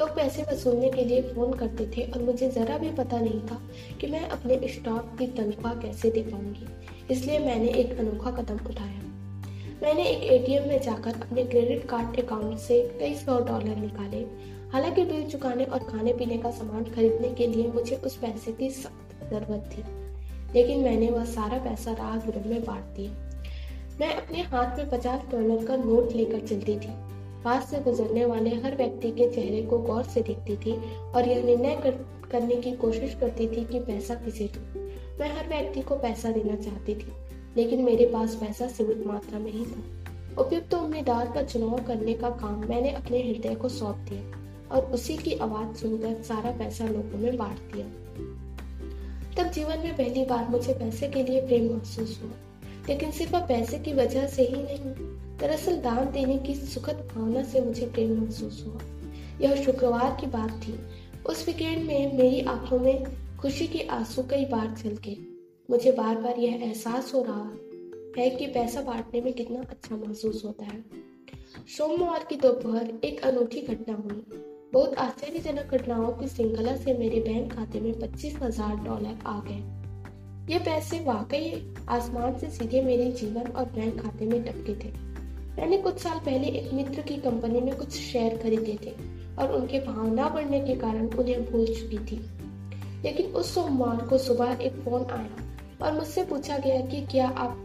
लोग 0.01 0.09
पैसे 0.17 0.43
वसूलने 0.43 0.91
के 0.91 1.05
लिए 1.05 1.23
फ़ोन 1.23 1.53
करते 1.53 1.87
थे 1.87 2.03
और 2.03 2.23
मुझे 2.23 2.51
जरा 2.51 2.79
भी 2.79 2.91
पता 2.91 3.21
नहीं 3.21 3.41
था 3.41 3.63
कि 4.01 4.07
मैं 4.07 4.29
अपने 4.29 4.69
स्टॉक 4.69 5.17
की 5.19 5.27
तनख्वाह 5.27 5.75
कैसे 5.75 6.11
दे 6.11 6.23
पाऊँगी 6.23 6.67
इसलिए 7.11 7.39
मैंने 7.39 7.69
एक 7.69 7.99
अनोखा 7.99 8.31
कदम 8.31 8.67
उठाया। 8.67 9.12
मैंने 9.83 10.03
एक 10.03 10.23
एटीएम 10.23 10.69
में 10.69 10.81
जाकर 10.83 11.11
अपने 11.11 11.45
क्रेडिट 11.45 11.89
कार्ड 11.89 12.21
अकाउंट 12.21 12.59
से 12.59 12.81
कई 13.01 13.15
सौ 13.15 13.39
डॉलर 13.41 13.77
निकाले। 13.77 14.19
हालाँकि 14.73 15.05
बिल 15.05 15.25
चुकाने 15.31 15.65
और 15.65 15.79
खाने 15.79 16.13
पीने 16.13 16.37
का 16.39 16.51
सामान 16.51 16.85
खरीदने 16.85 17.29
के 17.29 17.47
लिए 17.47 17.67
मुझे 17.69 17.97
उस 17.97 18.17
पैसे 18.17 18.53
की 18.53 18.71
सख्त 18.71 19.25
ज़रूरत 19.31 19.71
थी 19.73 19.83
लेकिन 20.55 20.81
मैंने 20.81 21.11
वह 21.11 21.25
सारा 21.25 21.59
पैसा 21.59 21.93
राहगीरों 21.93 22.45
में 22.51 22.65
बांट 22.65 22.85
दिया। 22.97 23.11
मैं 24.01 24.15
अपने 24.15 24.43
हाथ 24.43 24.79
में 24.79 24.91
पचास 24.91 25.23
डॉलर 25.33 25.65
का 25.67 25.77
नोट 25.77 26.13
लेकर 26.13 26.47
चलती 26.47 26.79
थी। 26.79 26.91
पास 27.45 27.71
से 27.71 27.81
गुजरने 27.81 28.25
वाले 28.25 28.51
हर 28.51 28.77
व्यक्ति 28.77 29.11
के 29.11 29.31
चेहरे 29.31 29.63
को 29.63 29.79
गौर 29.79 30.05
से 30.05 30.21
देखती 30.21 30.57
थी 30.57 30.77
और 31.01 31.29
यह 31.29 31.43
निर्णय 31.45 31.77
कर, 31.77 31.91
करने 32.31 32.57
की 32.57 32.73
कोशिश 32.73 33.15
करती 33.15 33.49
थी 33.49 33.65
कि 33.65 33.81
पैसा 33.81 34.15
किसे 34.15 34.45
दूँ। 34.45 34.85
मैं 35.21 35.37
हर 35.37 35.49
व्यक्ति 35.49 35.81
को 35.81 35.97
पैसा 35.97 36.31
देना 36.31 36.57
चाहती 36.57 36.95
थी। 36.95 37.13
लेकिन 37.57 37.83
मेरे 37.83 38.07
पास 38.07 38.35
पैसा 38.35 38.67
सीमित 38.69 39.07
मात्रा 39.07 39.39
में 39.39 39.53
ही 39.53 39.65
था। 39.65 39.83
उपयुक्त 40.39 40.71
तो 40.71 40.79
उम्मीदवार 40.79 41.33
का 41.33 41.43
चुनाव 41.43 41.83
करने 41.83 42.15
का 42.15 42.31
काम 42.31 42.69
मैंने 42.69 42.91
अपने 42.91 43.19
हृदय 43.23 43.55
को 43.55 43.69
सौंप 43.69 43.97
दिया 43.97 44.75
और 44.75 44.85
उसी 44.85 45.17
की 45.17 45.33
आवाज़ 45.35 45.77
सुनकर 45.77 46.23
सारा 46.23 46.51
पैसा 46.51 46.87
लोगों 46.87 47.19
में 47.19 47.37
बांट 47.37 47.59
दिया। 47.59 47.87
तब 49.37 49.51
जीवन 49.51 49.79
में 49.79 49.97
पहली 49.97 50.25
बार 50.25 50.49
मुझे 50.49 50.73
पैसे 50.73 51.09
के 51.09 51.23
लिए 51.23 51.47
प्रेम 51.47 51.73
महसूस 51.75 52.21
हुआ, 52.23 52.31
लेकिन 52.89 53.11
सिर्फ़ 53.11 53.37
पैसे 53.37 53.79
की 53.79 53.93
वजह 53.93 54.27
से 54.27 54.43
ही 54.43 54.63
नहीं, 54.63 54.95
दरअसल 55.39 55.77
दान 55.77 56.11
देने 56.13 56.39
की 56.39 56.55
सुखद 56.55 57.09
भावना 57.15 57.43
से 57.43 57.61
मुझे 57.61 57.87
प्रेम 57.87 58.23
महसूस 58.23 58.65
हुआ। 58.67 58.81
यह 59.41 59.65
शुक्रवार 59.65 60.17
की 60.21 60.27
बात 60.27 60.51
थी। 60.51 60.79
उस 61.27 61.47
वीकेंड 61.47 61.85
में 61.87 62.19
मेरी 62.19 62.41
आँखों 62.41 62.79
में 62.79 63.05
खुशी 63.39 63.67
के 63.67 63.87
आँसू 63.87 64.23
कई 64.23 64.45
बार 64.45 64.67
गए 64.87 65.32
मुझे 65.71 65.93
बार 65.93 66.17
बार 66.17 66.39
यह 66.39 66.55
एहसास 66.55 67.15
हो 67.15 67.23
रहा 67.23 67.59
है 68.19 68.31
कि 68.31 68.47
पैसा 68.47 68.81
बांटने 68.81 69.21
में 69.21 69.33
कितना 69.33 69.61
अच्छा 69.61 69.97
महसूस 69.97 70.45
होता 70.45 70.65
है। 70.65 70.85
सोमवार 71.77 72.25
की 72.25 72.37
दोपहर 72.37 72.93
एक 73.05 73.21
अनूठी 73.25 73.61
घटना 73.61 73.95
हुई। 73.95 74.23
बहुत 74.73 74.95
आश्चर्यजनक 74.95 75.75
घटनाओं 75.75 76.13
की 76.13 76.29
श्रृंखला 76.29 76.77
से 76.77 76.95
मेरे 76.95 77.21
बैंक 77.21 77.53
खाते 77.53 77.81
में 77.81 78.01
पच्चीस 78.01 78.37
हज़ार 78.43 78.77
डॉलर 78.77 79.19
आ 79.27 79.41
गए। 79.49 80.53
ये 80.53 80.59
पैसे 80.59 80.99
वाकई 81.01 81.75
आसमान 81.89 82.39
से 82.39 82.51
सीधे 82.51 82.83
मेरे 82.83 83.11
जीवन 83.13 83.47
और 83.47 83.65
बैंक 83.65 84.01
खाते 84.01 84.27
में 84.27 84.43
टपके 84.45 84.75
थे। 84.75 84.93
मैंने 85.57 85.79
कुछ 85.79 85.99
साल 85.99 86.19
पहले 86.19 86.49
एक 86.49 86.73
मित्र 86.73 87.03
की 87.03 87.17
कंपनी 87.17 87.61
में 87.61 87.75
कुछ 87.77 87.91
शेयर 87.91 88.37
खरीदे 88.37 88.79
थे 88.87 88.95
और 89.37 89.53
उनके 89.53 89.81
भाव 89.81 90.07
न 90.07 90.29
बढ़ने 90.35 90.61
के 90.61 90.75
कारण 90.75 91.09
उन्हें 91.09 91.45
भूल 91.53 91.67
चुकी 91.67 91.99
थी। 91.99 92.21
लेकिन 93.05 93.27
उस 93.27 93.55
सोमवार 93.55 94.07
को 94.07 94.19
सुबह 94.19 94.59
एक 94.63 94.73
फ़ोन 94.73 95.05
आया। 95.05 95.42
और 95.83 95.93
मुझसे 95.93 96.25
पूछा 96.25 96.59
गया 96.59 96.81
कि 96.81 97.01
क्या 97.01 97.29
आप, 97.29 97.57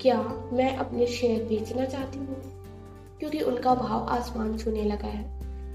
क्या 0.00 0.18
मैं 0.52 0.76
अपने 0.76 1.06
शेयर 1.06 1.44
बेचना 1.44 1.84
चाहती 1.84 2.18
हूँ? 2.18 2.36
क्योंकि 3.20 3.40
उनका 3.40 3.74
भाव 3.74 4.06
आसमान 4.08 4.58
छूने 4.58 4.84
लगा 4.84 5.08
है। 5.08 5.24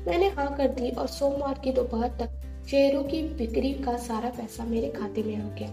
मैंने 0.08 0.28
हाँ 0.28 0.56
कर 0.56 0.68
दी 0.68 0.90
और 0.90 1.08
सोमवार 1.08 1.60
की 1.64 1.72
दोपहर 1.72 2.10
तक 2.10 2.42
शेयरों 2.70 3.04
की 3.04 3.22
बिक्री 3.22 3.74
का 3.74 3.98
सारा 3.98 4.30
पैसा 4.30 4.64
मेरे 4.64 4.90
खाते 4.90 5.24
में 5.24 5.36
आ 5.38 5.50
गया। 5.56 5.70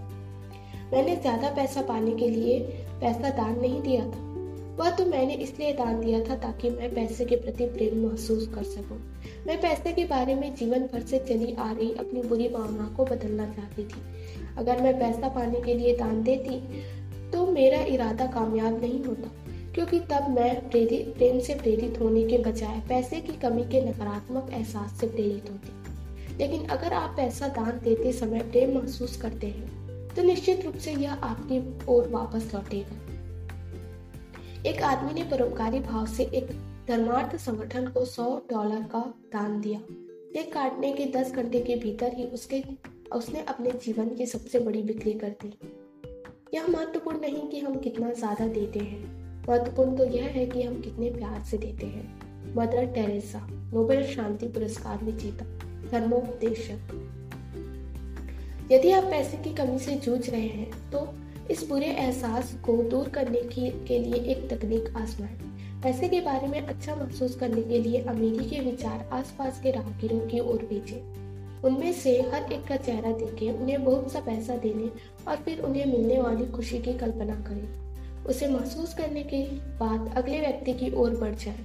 मैंने 0.93 1.17
ज़्यादा 1.17 1.51
पैसा 1.51 1.83
पाने 1.83 2.11
के 2.11 2.29
लिए 2.29 2.59
पैसा 3.01 3.31
दान 3.31 3.61
नहीं 3.61 3.83
दिया 3.83 4.05
था। 4.05 4.23
वह 4.79 4.91
तो 4.91 5.05
मैंने 5.07 5.35
इसलिए 5.35 5.73
दान 5.73 6.01
दिया 6.01 6.21
था 6.21 6.37
ताकि 6.37 6.71
मैं 6.71 6.95
पैसे 6.95 7.25
के 7.25 7.37
प्रति 7.37 7.67
प्रेम 7.67 8.07
महसूस 8.07 8.49
कर 8.55 8.63
सकूँ। 8.63 8.99
मैं 9.47 9.61
पैसे 9.61 9.93
के 9.93 10.05
बारे 10.05 10.35
में 10.35 10.55
जीवन 10.55 10.81
भर 10.81 11.01
से 11.01 11.19
चली 11.19 11.55
आ 11.55 11.73
रही 11.73 11.93
अपनी 11.95 12.23
बुरी 12.23 12.49
भावना 12.49 12.95
को 12.97 13.05
बदलना 13.05 13.47
चाहती 13.47 13.85
थी। 13.85 14.03
अगर 14.59 14.83
मैं 14.83 14.99
पैसा 14.99 15.29
पाने 15.29 15.61
के 15.61 15.75
लिए 15.75 15.97
दान 15.97 16.23
देती 16.23 16.59
तो 17.31 17.47
मेरा 17.47 17.81
इरादा 17.85 18.27
कामयाब 18.27 18.81
नहीं 18.81 19.03
होता, 19.05 19.31
क्योंकि 19.75 19.99
तब 20.01 20.29
मैं 20.31 20.71
प्रेरित, 20.71 21.15
प्रेम 21.17 21.39
से 21.41 21.55
प्रेरित 21.55 22.01
होने 22.01 22.23
के 22.25 22.39
बजाय 22.41 22.81
पैसे 22.89 23.21
की 23.21 23.33
कमी 23.39 23.65
के 23.65 23.81
नकारात्मक 23.83 24.51
एहसास 24.53 24.99
से 25.01 25.07
प्रेरित 25.07 25.51
होती। 25.51 26.37
लेकिन 26.39 26.67
अगर 26.67 26.93
आप 26.93 27.17
पैसा 27.17 27.49
दान 27.49 27.81
देते 27.85 28.13
समय 28.13 28.41
प्रेम 28.43 28.77
महसूस 28.79 29.17
करते 29.17 29.47
हैं 29.47 30.09
तो 30.09 30.23
निश्चित 30.23 30.65
रूप 30.65 30.77
से 30.77 30.93
यह 30.93 31.13
आपकी 31.13 31.59
ओर 31.89 32.09
वापस 32.09 32.51
लौटेगा। 32.55 33.03
एक 34.71 34.83
आदमी 34.83 35.13
ने 35.13 35.25
परोपकारी 35.31 35.81
भाव 35.81 36.07
से 36.07 36.25
एक 36.35 36.51
धर्मार्थ 36.89 37.37
संगठन 37.37 37.87
को 37.87 38.05
100 38.05 38.25
डॉलर 38.51 38.83
का 38.93 39.01
दान 39.33 39.61
दिया। 39.61 39.79
केक 39.81 40.53
काटने 40.55 40.93
के 40.93 41.05
10 41.13 41.33
घंटे 41.33 41.61
के 41.61 41.77
भीतर 41.77 42.13
ही 42.15 42.25
उसके 42.29 42.63
उसने 43.15 43.41
अपने 43.41 43.71
जीवन 43.85 44.09
की 44.09 44.27
सबसे 44.27 44.59
बड़ी 44.61 44.83
बिक्री 44.83 45.13
कर 45.13 45.35
दी। 45.43 45.53
यह 46.55 46.67
महत्वपूर्ण 46.69 47.21
नहीं 47.21 47.49
कि 47.49 47.61
हम 47.61 47.79
कितना 47.79 48.13
ज़्यादा 48.13 48.47
देते 48.49 48.79
हैं। 48.79 49.03
महत्वपूर्ण 49.49 49.97
तो 49.97 50.05
यह 50.07 50.25
है 50.25 50.47
कि 50.47 50.63
हम 50.63 50.81
कितने 50.81 51.11
प्यार 51.11 51.43
से 51.45 51.59
देते 51.59 51.87
हैं। 51.87 52.55
मदर 52.57 52.87
टेरेसा, 52.87 53.47
नोबेल 53.75 54.05
शांति 54.07 54.49
पुरस्कार 54.49 55.05
विजेता, 55.05 55.45
धर्मोपदेशक। 55.91 57.01
यदि 58.73 58.91
आप 58.91 59.05
पैसे 59.05 59.37
की 59.37 59.55
कमी 59.55 59.79
से 59.79 59.95
जूझ 59.97 60.29
रहे 60.31 60.41
हैं 60.41 60.91
तो 60.91 61.09
इस 61.51 61.67
बुरे 61.69 61.87
एहसास 61.87 62.55
को 62.67 62.77
दूर 62.83 63.09
करने 63.09 63.41
की, 63.43 63.71
के 63.87 63.99
लिए 63.99 64.23
एक 64.33 64.49
तकनीक 64.51 64.97
आजमाएँ। 64.97 65.37
पैसे 65.83 66.09
के 66.09 66.21
बारे 66.21 66.47
में 66.49 66.61
अच्छा 66.61 66.95
महसूस 66.95 67.35
करने 67.37 67.63
के 67.63 67.79
लिए 67.79 68.01
अमीरी 68.03 68.49
के 68.51 68.61
विचार 68.61 69.09
आसपास 69.13 69.61
के 69.63 69.71
राहगीरों 69.71 70.21
की 70.21 70.41
ओर 70.41 70.65
भेजे। 70.71 71.03
उनमें 71.65 71.93
से 71.93 72.11
हर 72.23 72.53
एक 72.53 72.65
का 72.65 72.77
चेहरा 72.77 73.13
देखे, 73.13 73.51
उन्हें 73.53 73.85
बहुत 73.85 74.13
सा 74.13 74.21
पैसा 74.21 74.57
देने 74.57 74.91
और 75.29 75.37
फिर 75.37 75.61
उन्हें 75.61 75.87
मिलने 75.87 76.21
वाली 76.21 76.47
खुशी 76.47 76.79
की 76.79 76.93
कल्पना 76.93 77.35
करें। 77.41 78.25
उसे 78.25 78.49
महसूस 78.49 78.95
करने 78.95 79.23
के 79.23 79.43
बाद 79.79 80.13
अगले 80.17 80.41
व्यक्ति 80.41 80.73
की 80.75 80.91
ओर 80.95 81.17
बढ़ 81.17 81.35
जाए। 81.35 81.65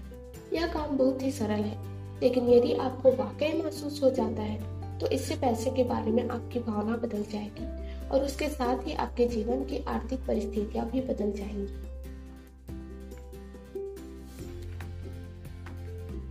यह 0.54 0.68
काम 0.68 0.98
बहुत 0.98 1.24
ही 1.24 1.32
सरल 1.32 1.64
है, 1.64 1.78
लेकिन 2.22 2.50
यदि 2.50 2.74
आपको 2.74 3.12
वाकई 3.12 3.62
महसूस 3.64 4.02
हो 4.04 4.10
जाता 4.10 4.42
है 4.42 4.80
तो 5.00 5.08
इससे 5.08 5.36
पैसे 5.36 5.70
के 5.70 5.84
बारे 5.84 6.12
में 6.12 6.28
आपकी 6.30 6.60
भावना 6.60 6.96
बदल 6.98 7.24
जाएगी 7.24 7.66
और 8.10 8.24
उसके 8.24 8.48
साथ 8.50 8.88
ही 8.88 8.94
आपके 8.94 9.28
जीवन 9.28 9.64
की 9.64 9.84
आर्थिक 9.88 10.20
परिस्थितियाँ 10.20 10.90
भी 10.90 11.02
बदल 11.02 11.32
जाएँगी। 11.32 11.88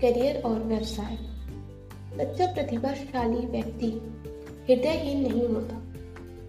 करियर 0.00 0.42
और 0.42 0.62
व्यवसाय। 0.62 1.18
बच्चा 2.18 2.46
प्रतिभाशाली 2.46 3.46
व्यक्ति 3.46 3.86
हृदयहीन 4.68 5.20
नहीं 5.20 5.48
होता। 5.48 5.74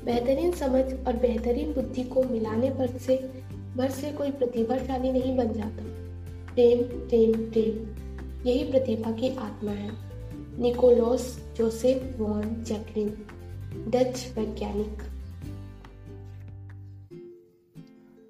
बेहतरीन 0.05 0.51
समझ 0.51 1.07
और 1.07 1.17
बेहतरीन 1.17 1.73
बुद्धि 1.73 2.03
को 2.03 2.23
मिलाने 2.23 2.69
पर 2.69 2.87
से 2.87 3.15
भर 3.75 3.89
से 3.89 4.11
कोई 4.11 4.31
प्रतिभाशाली 4.31 5.11
नहीं 5.11 5.37
बन 5.37 5.53
जाता। 5.53 5.83
प्रेम 6.55 6.81
प्रेम 6.81 7.33
प्रेम, 7.33 7.95
यही 8.47 8.71
प्रतिभा 8.71 9.11
की 9.11 9.35
आत्मा 9.35 9.71
है। 9.71 9.91
Nikolaus 10.61 11.53
Joseph 11.57 12.19
von 12.19 12.63
Jacquin, 12.63 13.09
Dutch 13.89 14.33
वैज्ञानिक। 14.37 15.03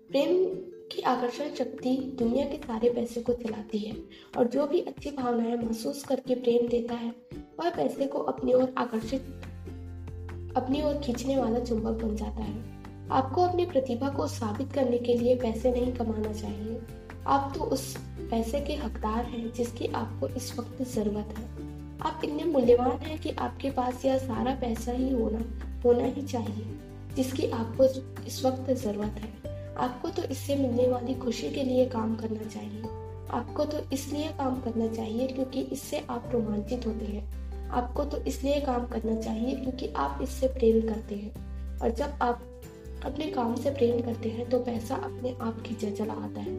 प्रेम 0.09 0.68
की 0.99 1.03
आकर्षण 1.03 1.53
शक्ति 1.55 2.15
दुनिया 2.19 2.45
के 2.45 2.57
सारे 2.57 2.89
पैसे 2.89 3.21
को 3.21 3.33
चलाती 3.33 3.77
है 3.77 3.95
और 4.37 4.47
जो 4.47 4.67
भी 4.67 4.79
अच्छी 4.81 5.11
भावनाएँ 5.11 5.55
महसूस 5.55 6.03
करके 6.03 6.35
प्रेम 6.35 6.67
देता 6.67 6.93
है, 6.93 7.13
वह 7.59 7.69
पैसे 7.69 8.07
को 8.07 8.19
अपनी 8.19 8.53
ओर 8.53 8.73
आकर्षित, 8.77 9.21
अपनी 10.57 10.81
ओर 10.81 10.97
खींचने 10.97 11.37
वाला 11.37 11.59
चुंबक 11.59 12.03
बन 12.03 12.15
जाता 12.15 12.41
है। 12.41 12.63
आपको 13.11 13.41
अपनी 13.41 13.65
प्रतिभा 13.65 14.09
को 14.09 14.27
साबित 14.27 14.73
करने 14.73 14.97
के 14.97 15.13
लिए 15.13 15.35
पैसे 15.35 15.71
नहीं 15.71 15.93
कमाना 15.93 16.33
चाहिए। 16.33 16.81
आप 17.27 17.53
तो 17.57 17.63
उस 17.63 17.97
पैसे 18.31 18.61
के 18.61 18.73
हकदार 18.73 19.25
हैं 19.25 19.53
जिसकी 19.53 19.87
आपको 19.87 20.27
इस 20.27 20.59
वक्त 20.59 20.83
ज़रूरत 20.83 21.35
है। 21.37 21.49
आप 22.01 22.21
इतने 22.23 22.43
मूल्यवान 22.43 22.97
हैं 22.97 23.19
कि 23.19 23.29
आपके 23.29 23.71
पास 23.71 24.05
यह 24.05 24.17
सारा 24.17 24.55
पैसा 24.55 24.91
ही 24.91 25.09
होना 25.09 25.43
होना 25.85 26.03
ही 26.03 26.21
चाहिए, 26.21 26.79
जिसकी 27.15 27.51
आपको 27.51 27.85
इस 28.25 28.45
वक्त 28.45 28.71
ज़रूरत 28.71 29.21
है। 29.23 29.38
आपको 29.79 30.09
तो 30.09 30.23
इससे 30.23 30.55
मिलने 30.55 30.87
वाली 30.87 31.13
खुशी 31.13 31.49
के 31.49 31.63
लिए 31.63 31.85
काम 31.85 32.15
करना 32.15 32.49
चाहिए। 32.49 32.81
आपको 33.31 33.65
तो 33.65 33.77
इसलिए 33.93 34.29
काम 34.29 34.59
करना 34.61 34.87
चाहिए 34.87 35.27
क्योंकि 35.27 35.61
इससे 35.61 36.05
आप 36.09 36.29
रोमांचित 36.33 36.87
होते 36.87 37.05
हैं। 37.05 37.69
आपको 37.69 38.05
तो 38.05 38.17
इसलिए 38.17 38.59
काम 38.61 38.85
करना 38.85 39.15
चाहिए 39.21 39.55
क्योंकि 39.55 39.93
आप 39.97 40.19
इससे 40.21 40.47
प्रेम 40.47 40.81
करते 40.81 41.15
हैं। 41.15 41.79
और 41.79 41.89
जब 41.89 42.19
आप 42.21 42.41
अपने 43.05 43.25
काम 43.25 43.55
से 43.55 43.69
प्रेम 43.69 44.01
करते 44.01 44.29
हैं 44.29 44.49
तो 44.49 44.59
पैसा 44.59 44.95
अपने 44.95 45.35
आप 45.41 45.61
खींचा 45.61 45.89
चला 45.89 46.13
आता 46.13 46.41
है। 46.41 46.57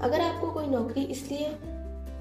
अगर 0.00 0.20
आपको 0.20 0.50
कोई 0.50 0.66
नौकरी 0.66 1.04
इसलिए 1.04 1.48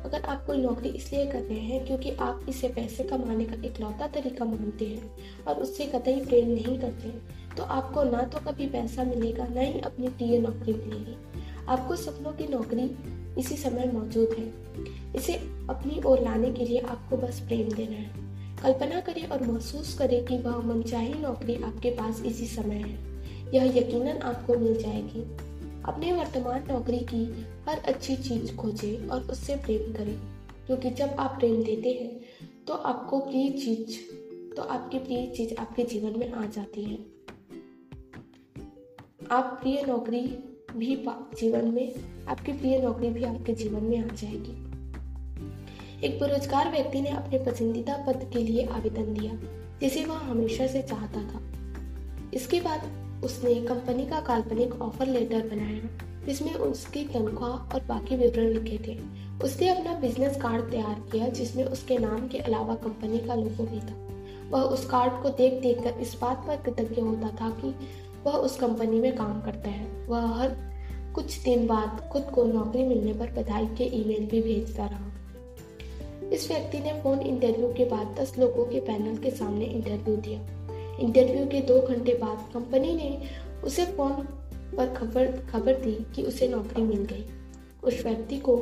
अगर 0.05 0.21
आप 0.21 0.45
कोई 0.45 0.57
नौकरी 0.57 0.89
इसलिए 0.89 1.25
कर 1.25 1.41
रहे 1.41 1.59
हैं 1.59 1.85
क्योंकि 1.85 2.11
आप 2.11 2.45
इसे 2.49 2.67
पैसे 2.67 3.03
कमाने 3.03 3.45
का 3.45 3.55
इकलौता 3.65 4.07
तरीका 4.07 4.45
मानते 4.45 4.85
हैं 4.85 5.43
और 5.47 5.55
उससे 5.55 5.85
कतई 5.85 6.19
प्रेम 6.19 6.49
नहीं 6.49 6.79
करते 6.79 7.13
तो 7.57 7.63
आपको 7.63 8.03
ना 8.03 8.21
तो 8.21 8.39
कभी 8.39 8.65
पैसा 8.67 9.03
मिलेगा, 9.03 9.47
ना 9.47 9.61
ही 9.61 9.79
अपनी 9.79 10.07
प्रिय 10.07 10.39
नौकरी 10.39 10.73
मिलेगी। 10.73 11.15
आपको 11.67 11.95
सपनों 11.95 12.31
की 12.31 12.47
नौकरी 12.47 12.89
इसी 13.39 13.55
समय 13.57 13.91
मौजूद 13.93 14.35
है। 14.39 14.45
इसे 15.15 15.33
अपनी 15.69 16.01
ओर 16.05 16.21
लाने 16.21 16.51
के 16.51 16.65
लिए 16.65 16.79
आपको 16.79 17.17
बस 17.17 17.39
प्रेम 17.39 17.69
देना 17.69 17.95
है। 17.95 18.25
कल्पना 18.63 18.99
करें 18.99 19.27
और 19.27 19.47
महसूस 19.47 19.97
करें 19.97 20.25
कि 20.25 20.37
वह 20.37 20.57
मनचाही 20.57 21.13
नौकरी 21.13 21.55
आपके 21.63 21.91
पास 21.91 22.21
इसी 22.25 22.45
समय 22.45 22.75
है। 22.75 22.97
यह 23.53 23.77
यकीनन 23.77 24.17
आपको 24.23 24.57
मिल 24.57 24.81
जाएगी। 24.81 25.23
अपने 25.85 26.11
वर्तमान 26.13 26.63
नौकरी 26.67 26.99
की 26.99 27.45
हर 27.69 27.77
अच्छी 27.77 28.15
चीज़ 28.15 28.55
खोजें 28.55 29.07
और 29.07 29.21
उससे 29.21 29.55
प्रेम 29.55 29.93
करें। 29.93 30.17
क्योंकि 30.67 30.89
जब 30.89 31.09
आप 31.09 31.39
प्रेम 31.39 31.63
देते 31.63 31.89
हैं 31.89 32.19
तो 32.67 32.73
आपको 32.73 33.19
प्रिय 33.19 33.49
चीज़ 33.49 33.97
तो 34.55 34.61
आपकी 34.61 34.99
प्रिय 34.99 35.27
चीज़ 35.27 35.55
आपके 35.55 35.83
जीवन 35.83 36.19
में 36.19 36.31
आ 36.31 36.45
जाती 36.45 36.83
है। 36.83 36.97
आप 39.31 39.59
प्रिय 39.61 39.83
नौकरी 39.87 40.21
भी 40.77 40.95
जीवन 41.07 41.65
में, 41.65 41.95
आपकी 42.25 42.53
प्रिय 42.53 42.81
नौकरी 42.81 43.09
भी 43.09 43.23
आपके 43.23 43.53
जीवन 43.53 43.83
में 43.83 43.97
आ 43.97 44.07
जाएगी। 44.07 44.65
एक 46.07 46.19
बेरोजगार 46.19 46.71
व्यक्ति 46.71 47.01
ने 47.01 47.09
अपने 47.09 47.37
पसंदीदा 47.39 47.97
पद 48.07 48.29
के 48.33 48.39
लिए 48.39 48.65
आवेदन 48.65 49.13
दिया, 49.13 49.33
जिसे 49.79 50.05
वह 50.05 50.17
हमेशा 50.17 50.67
से 50.67 50.81
चाहता 50.81 51.21
था। 51.21 51.41
इसके 52.33 52.61
बाद 52.61 53.04
उसने 53.25 53.55
कंपनी 53.55 54.05
का 54.05 54.19
काल्पनिक 54.21 54.81
ऑफ़र 54.81 55.07
लेटर 55.07 55.47
बनाया, 55.47 56.25
जिसमें 56.25 56.53
उसकी 56.53 57.03
तनख्वाह 57.03 57.51
और 57.51 57.83
बाकी 57.83 58.15
विवरण 58.15 58.47
लिखे 58.47 58.77
थे। 58.87 58.99
उसने 59.43 59.69
अपना 59.69 59.93
बिज़नेस 59.93 60.37
कार्ड 60.37 60.71
तैयार 60.71 61.03
किया, 61.11 61.27
जिसमें 61.27 61.63
उसके 61.63 61.97
नाम 61.97 62.27
के 62.27 62.37
अलावा 62.37 62.75
कंपनी 62.75 63.17
का 63.17 63.35
लोगो 63.35 63.63
भी 63.63 63.79
था। 63.79 64.05
वह 64.49 64.61
उस 64.61 64.85
कार्ड 64.85 65.23
को 65.23 65.29
देख 65.29 65.61
देख 65.61 65.83
कर 65.83 65.89
इस 65.89 66.17
बात 66.21 66.43
पर 66.47 66.55
कृतज्ञ 66.55 67.01
होता 67.01 67.27
था 67.41 67.49
कि 67.49 67.75
वह 68.25 68.33
उस 68.33 68.59
कंपनी 68.59 68.99
में 68.99 69.15
काम 69.15 69.41
करता 69.41 69.69
है। 69.69 70.07
वह 70.07 70.25
हर 70.25 70.55
कुछ 71.15 71.43
दिन 71.43 71.67
बाद 71.67 72.09
खुद 72.13 72.23
को 72.23 72.43
नौकरी 72.43 72.83
मिलने 72.83 73.13
पर 73.13 73.31
बधाई 73.31 73.65
के 73.65 73.83
ईमेल 73.83 74.25
भी 74.25 74.41
भेजता 74.41 74.85
रहा। 74.85 75.11
इस 76.29 76.51
व्यक्ति 76.51 76.79
ने 76.79 77.01
फ़ोन 77.01 77.19
इंटरव्यू 77.19 77.67
के 77.67 77.85
बाद 77.85 78.15
दस 78.19 78.37
लोगों 78.39 78.65
के 78.65 78.79
पैनल 78.79 79.17
के 79.17 79.31
सामने 79.31 79.65
इंटरव्यू 79.65 80.15
दिया। 80.15 80.54
इंटरव्यू 81.01 81.45
के 81.45 81.61
दो 81.61 81.79
घंटे 81.81 82.13
बाद 82.13 82.49
कंपनी 82.53 82.93
ने 82.95 83.29
उसे 83.63 83.85
फ़ोन 83.85 84.11
पर 84.77 84.93
खबर 84.93 85.31
खबर 85.51 85.73
दी 85.73 85.97
कि 86.15 86.23
उसे 86.23 86.47
नौकरी 86.47 86.83
मिल 86.83 87.03
गई। 87.03 87.25
उस 87.83 88.03
व्यक्ति 88.03 88.37
को 88.39 88.55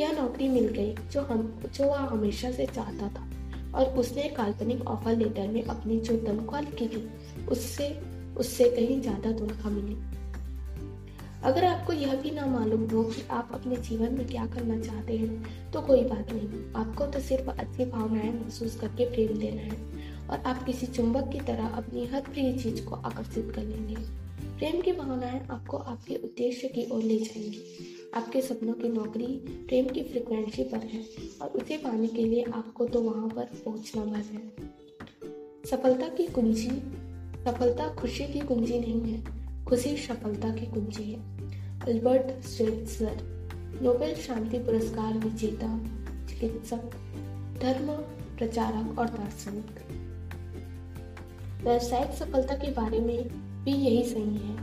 यह 0.00 0.12
नौकरी 0.12 0.48
मिल 0.48 0.66
गई 0.68 0.94
जो 1.12 1.20
हम, 1.20 1.42
जो 1.74 1.84
वह 1.84 1.98
हमेशा 1.98 2.50
से 2.50 2.66
चाहता 2.66 3.08
था 3.08 3.26
और 3.74 3.96
उसने 3.98 4.28
काल्पनिक 4.28 4.86
ऑफ़र 4.86 5.16
लेटर 5.16 5.48
में 5.48 5.62
अपनी 5.62 5.98
जो 6.00 6.16
तनख्वाह 6.16 6.60
लिखी 6.60 6.86
थी, 6.88 7.08
उससे 7.48 7.88
उससे 8.38 8.64
कहीं 8.70 9.00
ज़्यादा 9.00 9.32
तनख्वाह 9.32 9.74
मिली। 9.74 9.96
अगर 11.44 11.64
आपको 11.64 11.92
यह 11.92 12.14
भी 12.14 12.30
ना 12.30 12.46
मालूम 12.46 12.88
हो 12.90 13.02
कि 13.04 13.22
आप 13.30 13.50
अपने 13.54 13.76
जीवन 13.78 14.12
में 14.12 14.26
क्या 14.26 14.46
करना 14.46 14.78
चाहते 14.80 15.16
हैं 15.16 15.70
तो 15.72 15.80
कोई 15.80 16.02
बात 16.04 16.32
नहीं। 16.32 16.62
आपको 16.76 17.06
तो 17.06 17.20
सिर्फ़ 17.20 17.50
अच्छी 17.50 17.84
भावनाएँ 17.84 18.32
महसूस 18.32 18.76
करके 18.80 19.04
प्रेम 19.04 19.38
देना 19.38 19.62
है। 19.62 19.97
और 20.30 20.38
आप 20.38 20.64
किसी 20.64 20.86
चुंबक 20.86 21.28
की 21.32 21.40
तरह 21.40 21.66
अपनी 21.68 22.06
हर 22.06 22.20
प्रिय 22.20 22.52
चीज़ 22.58 22.84
को 22.84 22.94
आकर्षित 22.94 23.52
कर 23.54 23.62
लेंगे। 23.62 23.96
प्रेम 24.58 24.80
की 24.80 24.92
भावनाएँ 24.92 25.46
आपको 25.50 25.76
आपके 25.76 26.16
उद्देश्य 26.16 26.68
की 26.68 26.90
ओर 26.90 27.02
ले 27.02 27.18
जाएँगी। 27.18 27.62
आपके 28.14 28.40
सपनों 28.40 28.72
की 28.72 28.88
नौकरी 28.88 29.26
प्रेम 29.68 29.86
की 29.86 30.02
फ्रिक्वेंसी 30.02 30.64
पर 30.64 30.78
है 30.78 31.04
और 31.42 31.48
उसे 31.48 31.76
पाने 31.76 32.06
के 32.06 32.24
लिए 32.24 32.42
आपको 32.42 32.86
तो 32.86 33.00
वहाँ 33.00 33.28
पर 33.28 33.44
पहुँचना 33.64 34.04
भर 34.04 34.16
है। 34.16 34.52
सफलता 35.70 36.08
की 36.08 36.26
कुंजी, 36.26 36.70
सफलता 37.44 37.94
खुशी 37.94 38.26
की 38.26 38.40
कुंजी 38.40 38.78
नहीं 38.80 39.00
है, 39.02 39.24
खुशी 39.64 39.96
सफलता 39.96 40.50
की 40.50 40.66
कुंजी 40.66 41.12
है। 41.12 41.20
अल्बर्ट 41.80 42.44
स्वेट्सर 42.44 43.38
नोबेल 43.82 44.14
शांति 44.14 44.58
पुरस्कार 44.58 45.18
विजेता, 45.18 45.78
चिकित्सक, 46.26 46.90
धर्म 47.62 47.86
प्रचारक 48.38 48.98
और 48.98 49.06
दार्शनिक। 49.06 49.87
व्यवसायिक 51.62 52.10
सफलता 52.12 52.54
के 52.54 52.70
बारे 52.72 52.98
में 52.98 53.28
भी 53.64 53.72
यही 53.72 54.02
सही 54.04 54.36
है। 54.38 54.56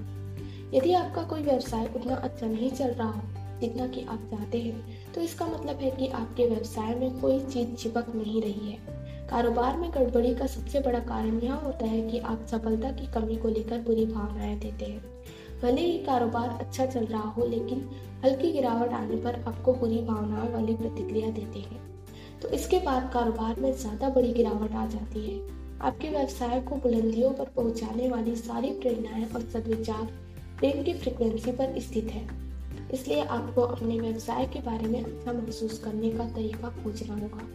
यदि 0.73 0.93
आपका 0.93 1.23
कोई 1.23 1.41
व्यवसाय 1.41 1.85
उतना 1.95 2.15
अच्छा 2.15 2.47
नहीं 2.47 2.69
चल 2.71 2.89
रहा 2.89 3.07
हो, 3.07 3.21
जितना 3.61 3.87
कि 3.87 4.01
आप 4.01 4.27
चाहते 4.31 4.59
हैं 4.59 5.11
तो 5.13 5.21
इसका 5.21 5.45
मतलब 5.45 5.79
है 5.81 5.91
कि 5.91 6.07
आपके 6.07 6.45
व्यवसाय 6.45 6.95
में 6.95 7.19
कोई 7.21 7.39
चीज़ 7.41 7.73
चिपक 7.73 8.05
नहीं 8.15 8.41
रही 8.41 8.71
है। 8.71 8.77
कारोबार 9.29 9.77
में 9.77 9.89
गड़बड़ी 9.91 10.33
का 10.35 10.47
सबसे 10.47 10.79
बड़ा 10.79 10.99
कारण 10.99 11.39
यह 11.39 11.53
होता 11.53 11.85
है 11.85 12.01
कि 12.09 12.19
आप 12.19 12.45
सफलता 12.45 12.91
की 12.91 13.07
कमी 13.07 13.35
को 13.35 13.49
लेकर 13.49 13.81
बुरी 13.81 14.05
भावनाएँ 14.05 14.57
देते 14.59 14.85
हैं। 14.85 15.03
भले 15.61 15.81
ही 15.81 15.97
कारोबार 15.97 16.49
अच्छा 16.49 16.85
चल 16.85 17.05
रहा 17.05 17.21
हो, 17.21 17.45
लेकिन 17.45 17.89
हल्की 18.25 18.51
गिरावट 18.51 18.93
आने 18.93 19.15
पर 19.15 19.43
आपको 19.47 19.73
बुरी 19.73 20.01
भावनाओं 20.01 20.51
वाली 20.51 20.75
प्रतिक्रिया 20.75 21.29
देते 21.29 21.59
हैं। 21.59 21.79
तो 22.41 22.49
इसके 22.49 22.79
बाद 22.79 23.09
कारोबार 23.13 23.59
में 23.59 23.71
ज़्यादा 23.73 24.09
बड़ी 24.09 24.33
गिरावट 24.33 24.71
आ 24.71 24.85
जाती 24.85 25.25
है। 25.25 25.64
आपके 25.81 26.09
व्यवसाय 26.09 26.61
को 26.61 26.75
बुलंदियों 26.75 27.31
पर 27.31 27.45
पहुँचाने 27.45 28.09
वाली 28.09 28.35
सारी 28.35 28.67
प्रेरणाएँ 28.67 29.33
और 29.33 29.41
सदविचार 29.41 30.03
प्रेम 30.59 30.83
की 30.83 30.93
फ्रिक्वेंसी 30.93 31.51
पर 31.51 31.79
स्थित 31.79 32.05
है। 32.05 32.29
इसलिए 32.93 33.23
आपको 33.23 33.61
अपने 33.61 33.99
व्यवसाय 33.99 34.45
के 34.45 34.59
बारे 34.59 34.87
में 34.87 35.03
अच्छा 35.03 35.33
महसूस 35.33 35.79
करने 35.79 36.09
का 36.09 36.25
तरीका 36.29 36.69
खोजना 36.69 37.13
होगा। 37.13 37.47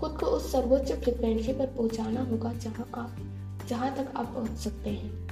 खुद 0.00 0.10
को 0.10 0.26
उस 0.26 0.52
सर्वोच्च 0.52 0.92
फ्रिक्वेंसी 0.92 1.52
पर 1.52 1.66
पहुंचाना 1.66 2.22
होगा 2.22 2.52
जहाँ 2.52 2.90
आप, 2.94 3.16
जहाँ 3.68 3.94
तक 3.94 4.12
आप 4.16 4.26
पहुँच 4.26 4.58
सकते 4.58 4.90
हैं। 4.90 5.30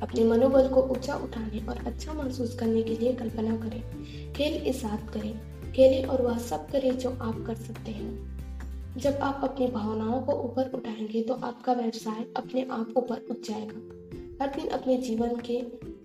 अपने 0.00 0.24
मनोबल 0.24 0.68
को 0.68 0.82
ऊँचा 0.82 1.14
उठाने 1.14 1.66
और 1.66 1.76
अच्छा 1.76 2.12
महसूस 2.12 2.54
करने 2.54 2.82
के 2.82 2.96
लिए 2.96 3.12
कल्पना 3.12 3.56
करें। 3.56 3.82
खेल 4.32 4.54
इजाद 4.54 5.10
करें। 5.10 5.40
खेलें 5.72 6.04
और 6.04 6.22
वह 6.22 6.38
सब 6.38 6.70
करें 6.70 6.98
जो 6.98 7.10
आप 7.10 7.44
कर 7.46 7.54
सकते 7.54 7.90
हैं। 7.90 8.33
जब 8.96 9.14
आप 9.14 9.40
अपनी 9.44 9.66
भावनाओं 9.66 10.20
को 10.22 10.32
ऊपर 10.32 10.70
उठाएँगे 10.70 11.22
तो 11.22 11.34
आपका 11.34 11.72
व्यवसाय 11.72 12.24
अपने 12.36 12.66
आप 12.70 12.94
ऊपर 12.96 13.26
उठ 13.30 13.36
जाएगा। 13.36 14.44
हर 14.44 14.54
दिन 14.56 14.68
अपने 14.68 14.96
जीवन 14.96 15.36
के 15.36 15.56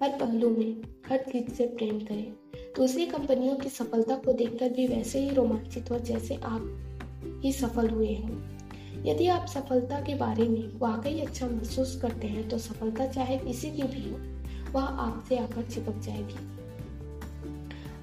हर 0.04 0.10
पहलू 0.10 0.50
में 0.50 0.82
हर 1.10 1.18
चीज़ 1.18 1.52
से 1.52 1.68
प्रेम 1.68 2.00
करें। 2.00 2.32
दूसरी 2.78 3.06
कंपनियों 3.06 3.56
की 3.56 3.70
सफलता 3.70 4.16
को 4.16 4.34
देखकर 4.34 4.70
भी 4.70 4.88
वैसे 4.88 5.20
ही 5.20 5.30
रोमांचित 5.30 5.92
हो 5.92 6.00
जैसे 6.00 6.36
आप 6.36 7.42
ही 7.44 7.52
सफल 7.54 7.90
हुए 7.90 8.08
हैं। 8.08 9.04
यदि 9.06 9.28
आप 9.28 9.46
सफलता 9.48 10.02
के 10.02 10.16
बारे 10.16 10.48
में 10.48 10.80
वाकई 10.80 11.20
अच्छा 11.20 11.48
महसूस 11.48 12.00
करते 12.02 12.28
हैं 12.28 12.50
तो 12.50 12.58
सफलता 12.58 13.08
चाहे 13.08 13.38
किसी 13.38 13.72
की 13.72 13.84
भी 13.84 14.10
हो, 14.10 14.18
वह 14.72 14.86
आपसे 14.86 15.38
आकर 15.38 15.64
चिपक 15.64 16.00
जाएगी। 16.00 16.48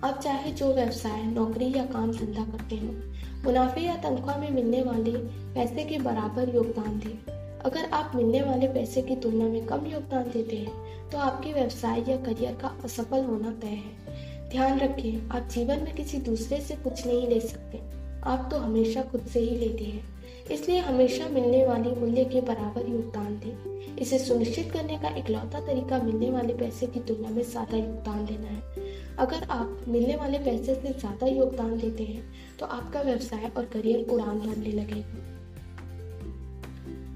आप 0.05 0.21
चाहे 0.21 0.53
जो 0.53 0.75
व्यवसाय, 0.75 1.23
नौकरी 1.23 1.73
या 1.75 1.85
काम 1.87 2.13
धंधा 2.13 2.45
करते 2.45 2.77
हो 2.77 3.16
मुनाफे 3.45 3.81
या 3.81 3.97
तनख्वाह 4.03 4.39
में 4.39 4.51
मिलने 4.51 4.83
वाले 4.83 5.11
पैसे 5.55 5.85
के 5.85 5.99
बराबर 5.99 6.55
योगदान 6.55 6.99
दें 6.99 7.35
अगर 7.61 7.89
आप 7.93 8.13
मिलने 8.15 8.43
वाले 8.43 8.67
पैसे 8.69 9.03
की 9.03 9.17
तुलना 9.17 9.45
में 9.45 9.67
कम 9.67 9.87
योगदान 9.87 10.31
देते 10.31 10.57
हैं 10.57 11.11
तो 11.11 11.19
आपके 11.19 11.53
व्यवसाय 11.53 12.05
या 12.09 12.17
करियर 12.17 12.55
का 12.63 12.69
असफल 12.85 13.25
होना 13.25 13.51
तय 13.63 13.67
है। 13.67 14.49
ध्यान 14.51 14.79
रखें, 14.79 15.29
आप 15.29 15.49
जीवन 15.49 15.83
में 15.83 15.95
किसी 15.95 16.19
दूसरे 16.19 16.61
से 16.61 16.75
कुछ 16.75 17.07
नहीं 17.07 17.27
ले 17.29 17.41
सकते। 17.41 17.81
आप 18.25 18.49
तो 18.51 18.59
हमेशा 18.59 19.03
खुद 19.03 19.27
से 19.27 19.41
ही 19.41 19.57
लेते 19.59 19.85
हैं। 19.85 20.05
इसलिए 20.51 20.79
हमेशा 20.79 21.29
मिलने 21.29 21.65
वाली 21.67 21.91
मूल्य 21.91 22.25
के 22.25 22.41
बराबर 22.41 22.89
योगदान 22.89 23.37
दें। 23.37 23.97
इसे 23.97 24.19
सुनिश्चित 24.19 24.71
करने 24.73 24.99
का 24.99 25.15
इकलौता 25.17 25.61
तरीका 25.67 25.99
मिलने 25.99 26.31
वाले 26.31 26.55
पैसे 26.55 26.87
की 26.87 27.01
तुलना 27.01 27.31
में 27.31 27.43
ज़्यादा 27.43 27.77
योगदान 27.77 28.25
देना 28.25 28.49
है। 28.49 28.85
अगर 29.19 29.47
आप 29.51 29.85
मिलने 29.89 30.17
वाले 30.17 30.39
पैसे 30.39 30.75
से 30.75 30.93
ज़्यादा 30.93 31.27
योगदान 31.27 31.77
देते 31.79 32.05
हैं 32.05 32.46
तो 32.59 32.67
आपका 32.67 33.03
व्यवसाय 33.03 33.51
और 33.57 33.65
करियर 33.65 34.11
उड़ान 34.11 34.39
भरने 34.39 34.73
लगेगा 34.73 35.25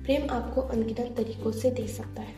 प्रेम 0.05 0.31
आपको 0.31 0.61
अनगिनत 0.61 1.15
तरीकों 1.17 1.53
से 1.53 1.71
दे 1.71 1.87
सकता 1.89 2.23
है। 2.23 2.35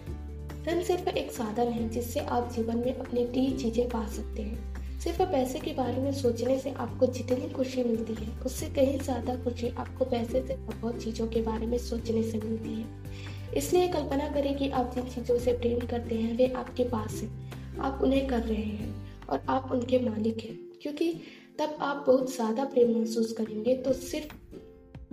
धन 0.65 0.83
सिर्फ़ 0.83 1.09
एक 1.09 1.31
साधन 1.33 1.69
है 1.69 1.89
जिससे 1.89 2.21
आप 2.21 2.53
जीवन 2.53 2.77
में 2.77 2.95
अपनी 2.95 3.25
प्रिय 3.25 3.51
चीज़ें 3.51 3.89
पा 3.89 4.07
सकते 4.09 4.43
हैं। 4.43 4.99
सिर्फ़ 5.01 5.23
पैसे 5.23 5.59
के 5.59 5.73
बारे 5.73 6.03
में 6.03 6.13
सोचने 6.13 6.59
से 6.59 6.71
आपको 6.71 7.07
जितनी 7.09 7.49
खुशी 7.49 7.85
मिलती 7.85 8.15
है, 8.15 8.29
उससे 8.47 8.67
कहीं 8.67 8.99
ज़्यादा 8.99 9.35
खुशी 9.37 9.69
आपको 9.69 10.05
पैसे 10.05 10.47
से 10.47 10.57
बहुत 10.57 11.03
चीज़ों 11.03 11.27
के 11.27 11.43
बारे 11.43 11.67
में 11.67 11.79
सोचने 11.79 12.23
से 12.23 12.39
मिलती 12.39 12.75
है। 12.75 13.53
इसलिए 13.57 13.89
कल्पना 13.89 14.29
करें 14.29 14.55
कि 14.57 14.69
आप 14.71 14.95
जिन 14.95 15.05
चीज़ों 15.05 15.39
से 15.39 15.53
प्रेम 15.53 15.87
करते 15.87 16.15
हैं, 16.15 16.37
वे 16.37 16.53
आपके 16.57 16.85
पास 16.85 17.21
हैं। 17.23 17.79
आप 17.81 18.01
उन्हें 18.03 18.27
कर 18.27 18.43
रहे 18.43 18.63
हैं 18.63 18.95
और 19.27 19.43
आप 19.49 19.73
उनके 19.73 19.99
मालिक 19.99 20.45
हैं, 20.45 20.59
क्योंकि 20.83 21.13
तब 21.59 21.77
आप 21.81 22.05
बहुत 22.07 22.35
ज़्यादा 22.35 22.65
प्रेम 22.65 22.91
महसूस 22.99 23.33
करेंगे 23.33 23.75
तो 23.75 23.93
सिर्फ़, 23.93 24.35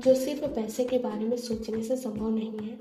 जो 0.02 0.13
सिर्फ़ 0.15 0.45
पैसे 0.45 0.84
के 0.84 0.97
बारे 0.97 1.25
में 1.25 1.38
सोचने 1.38 1.84
से 1.84 1.95
संभव 1.95 2.30
नहीं 2.30 2.60
है। 2.60 2.75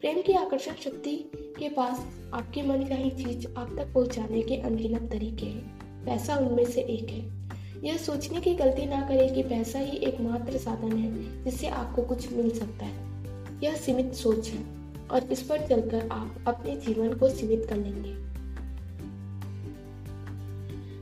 प्रेम 0.00 0.20
की 0.22 0.32
आकर्षण 0.32 0.74
शक्ति 0.74 1.16
के 1.58 1.68
पास 1.68 2.00
आपके 2.34 2.62
मन 2.62 2.84
चाही 2.84 3.10
चीज़ 3.10 3.46
आप 3.56 3.74
तक 3.78 3.92
पहुँचाने 3.94 4.42
के 4.42 4.56
अनगिनत 4.56 5.10
तरीके 5.12 5.46
हैं। 5.46 6.04
पैसा 6.04 6.36
उनमें 6.36 6.64
से 6.64 6.80
एक 6.80 7.10
है। 7.10 7.40
यह 7.84 7.96
सोचने 7.96 8.40
की 8.40 8.54
गलती 8.54 8.86
ना 8.86 9.00
करें 9.08 9.34
कि 9.34 9.42
पैसा 9.42 9.78
ही 9.78 9.96
एकमात्र 9.98 10.58
साधन 10.58 10.96
है, 10.96 11.44
जिससे 11.44 11.66
आपको 11.66 12.02
कुछ 12.02 12.32
मिल 12.32 12.50
सकता 12.50 12.84
है। 12.84 13.58
यह 13.62 13.76
सीमित 13.76 14.14
सोच 14.14 14.48
है, 14.48 14.64
और 15.10 15.32
इस 15.32 15.42
पर 15.42 15.66
चलकर 15.68 16.08
आप 16.12 16.44
अपने 16.46 16.76
जीवन 16.76 17.12
को 17.12 17.28
सीमित 17.28 17.66
कर 17.68 17.76
लेंगे। 17.76 18.19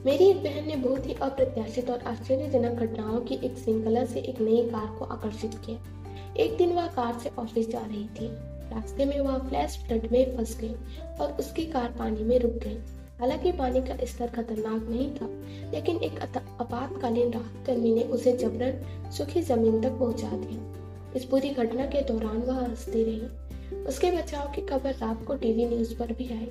मेरी 0.09 0.25
एक 0.25 0.37
बहन 0.43 0.67
ने 0.67 0.77
बहुत 0.77 1.07
ही 1.07 1.15
अप्रत्याशित 1.23 1.91
और 1.91 2.03
आश्चर्यजनक 2.07 2.79
घटनाओं 2.81 3.19
की 3.21 3.35
एक 3.45 3.57
श्रृंखला 3.59 4.05
से 4.05 4.21
एक 4.21 4.41
नई 4.41 4.63
कार 4.69 4.87
को 4.99 5.05
आकर्षित 5.05 5.55
किया। 5.67 6.37
एक 6.45 6.57
दिन 6.57 6.73
वह 6.73 6.87
कार 6.87 7.19
से 7.19 7.31
ऑफ़िस 7.39 7.69
जा 7.71 7.81
रही 7.81 8.05
थी। 8.17 8.29
रास्ते 8.71 9.05
में 9.05 9.19
वह 9.21 9.37
फ्लैश 9.39 9.77
फ्लड 9.79 10.07
में 10.13 10.37
फंस 10.37 10.57
गई 10.61 10.75
और 11.21 11.37
उसकी 11.41 11.65
कार 11.67 11.95
पानी 11.99 12.25
में 12.25 12.39
रुक 12.39 12.53
गई। 12.53 12.79
हालाँकि 13.21 13.53
पानी 13.53 13.81
का 13.81 13.97
स्तर 14.05 14.27
खतरनाक 14.27 14.89
नहीं 14.91 15.11
था, 15.11 15.29
लेकिन 15.73 15.97
एक 15.99 16.21
आपातकालीन 16.61 17.33
राहत 17.33 17.67
कर्मी 17.67 17.95
ने 17.95 18.03
उसे 18.11 18.33
जबरन 18.37 19.11
सूखी 19.11 19.43
ज़मीन 19.43 19.81
तक 19.83 19.99
पहुँचा 19.99 20.31
दिया। 20.37 21.13
इस 21.17 21.25
पूरी 21.25 21.51
घटना 21.51 21.87
के 21.87 22.03
दौरान 22.05 22.43
वह 22.43 22.61
हंसती 22.61 23.05
रही। 23.05 23.85
उसके 23.85 24.11
बचाव 24.11 24.53
की 24.53 24.67
खबर 24.67 24.95
रात 24.95 25.25
को 25.27 25.35
टीवी 25.37 25.67
न्यूज़ 25.67 25.95
पर 25.99 26.13
भी 26.13 26.29
आई। 26.29 26.51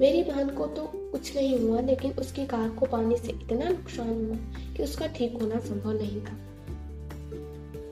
मेरी 0.00 0.22
बहन 0.22 0.48
को 0.50 0.66
तो 0.66 0.82
कुछ 0.94 1.34
नहीं 1.36 1.58
हुआ, 1.58 1.80
लेकिन 1.80 2.12
उसकी 2.12 2.46
कार 2.46 2.68
को 2.70 2.86
पानी 2.86 3.16
से 3.16 3.32
इतना 3.32 3.68
नुकसान 3.68 4.08
हुआ 4.08 4.74
कि 4.74 4.82
उसका 4.82 5.06
ठीक 5.08 5.38
होना 5.42 5.58
संभव 5.60 5.92
नहीं 5.92 6.20
था। 6.20 6.36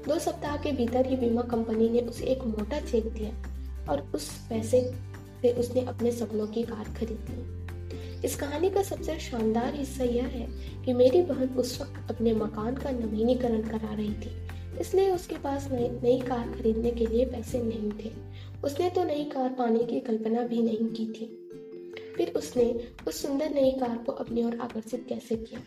दो 0.08 0.18
सप्ताह 0.18 0.56
के 0.56 0.72
भीतर 0.72 1.06
ही 1.06 1.16
बीमा 1.16 1.42
कंपनी 1.42 1.88
ने 1.88 2.00
उसे 2.00 2.24
एक 2.26 2.42
मोटा 2.44 2.80
चेक 2.80 3.04
दिया 3.08 3.30
और 3.92 4.00
उस 4.14 4.28
पैसे 4.48 4.80
से 5.42 5.52
उसने 5.52 5.84
अपने 5.84 6.12
सपनों 6.12 6.46
की 6.46 6.62
कार 6.62 6.94
खरीदी 6.98 8.26
इस 8.26 8.34
कहानी 8.36 8.70
का 8.70 8.82
सबसे 8.82 9.18
शानदार 9.18 9.74
हिस्सा 9.74 10.04
यह 10.04 10.26
है 10.26 10.46
कि 10.84 10.92
मेरी 10.92 11.22
बहन 11.22 11.48
उस 11.58 11.80
वक्त 11.80 12.10
अपने 12.10 12.32
मकान 12.34 12.76
का 12.76 12.90
नवीनीकरण 12.90 13.62
करा 13.62 13.92
रही 13.94 14.14
थी, 14.14 14.30
इसलिए 14.80 15.10
उसके 15.10 15.36
पास 15.36 15.68
नई 15.72 16.20
कार 16.20 16.52
खरीदने 16.52 16.90
के 16.90 17.06
लिए 17.06 17.24
पैसे 17.24 17.62
नहीं 17.62 17.90
थे। 18.00 18.10
उसने 18.64 18.90
तो 18.90 19.04
नई 19.04 19.24
कार 19.24 19.48
पाने 19.48 19.84
की 19.84 20.00
कल्पना 20.00 20.42
भी 20.42 20.62
नहीं 20.62 20.86
की 20.88 21.06
थी। 21.06 21.41
फिर 22.22 22.35
उसने 22.37 22.88
उस 23.08 23.22
सुंदर 23.22 23.50
नई 23.50 23.70
कार 23.70 23.96
को 23.98 24.12
अपनी 24.12 24.44
ओर 24.44 24.58
आकर्षित 24.61 25.06
कैसे 25.08 25.37
किया? 25.37 25.61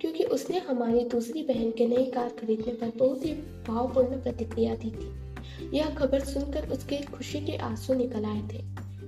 क्योंकि 0.00 0.24
उसने 0.24 0.58
हमारी 0.58 1.04
दूसरी 1.04 1.42
बहन 1.42 1.70
के 1.70 1.86
नई 1.86 2.04
कार 2.04 2.28
खरीदने 2.28 2.72
पर 2.72 2.92
बहुत 2.96 3.26
ही 3.26 3.32
भावपूर्ण 3.68 4.22
प्रतिक्रिया 4.22 4.74
दी 4.74 4.90
थी। 4.90 5.76
यह 5.76 5.94
खबर 5.94 6.20
सुनकर 6.20 6.68
उसके 6.68 6.96
खुशी 6.96 7.40
के 7.40 7.56
आँसू 7.56 7.94
निकल 7.94 8.24
आए 8.24 8.42
थे। 8.52 8.62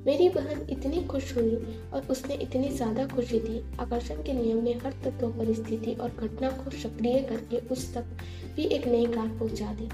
मेरी 0.07 0.29
बहन 0.29 0.67
इतनी 0.71 1.05
खुश 1.05 1.37
हुई 1.37 1.57
और 1.95 2.07
उसने 2.11 2.35
इतनी 2.35 2.69
ज़्यादा 2.69 3.07
खुशी 3.07 3.39
दी। 3.39 3.77
आकर्षण 3.81 4.15
के 4.15 4.33
नियम 4.33 4.63
ने 4.65 4.73
हर 4.73 4.93
तत्व 4.93 5.29
परिस्थिति 5.29 5.95
और 5.95 6.11
घटना 6.11 6.51
को 6.51 6.71
सक्रिय 6.71 7.23
करके 7.23 7.57
उस 7.57 7.95
तक 7.95 8.05
भी 8.57 8.65
एक 8.65 8.87
नई 8.87 9.07
कार 9.07 9.29
पहुँचा 9.29 9.73
दी। 9.73 9.89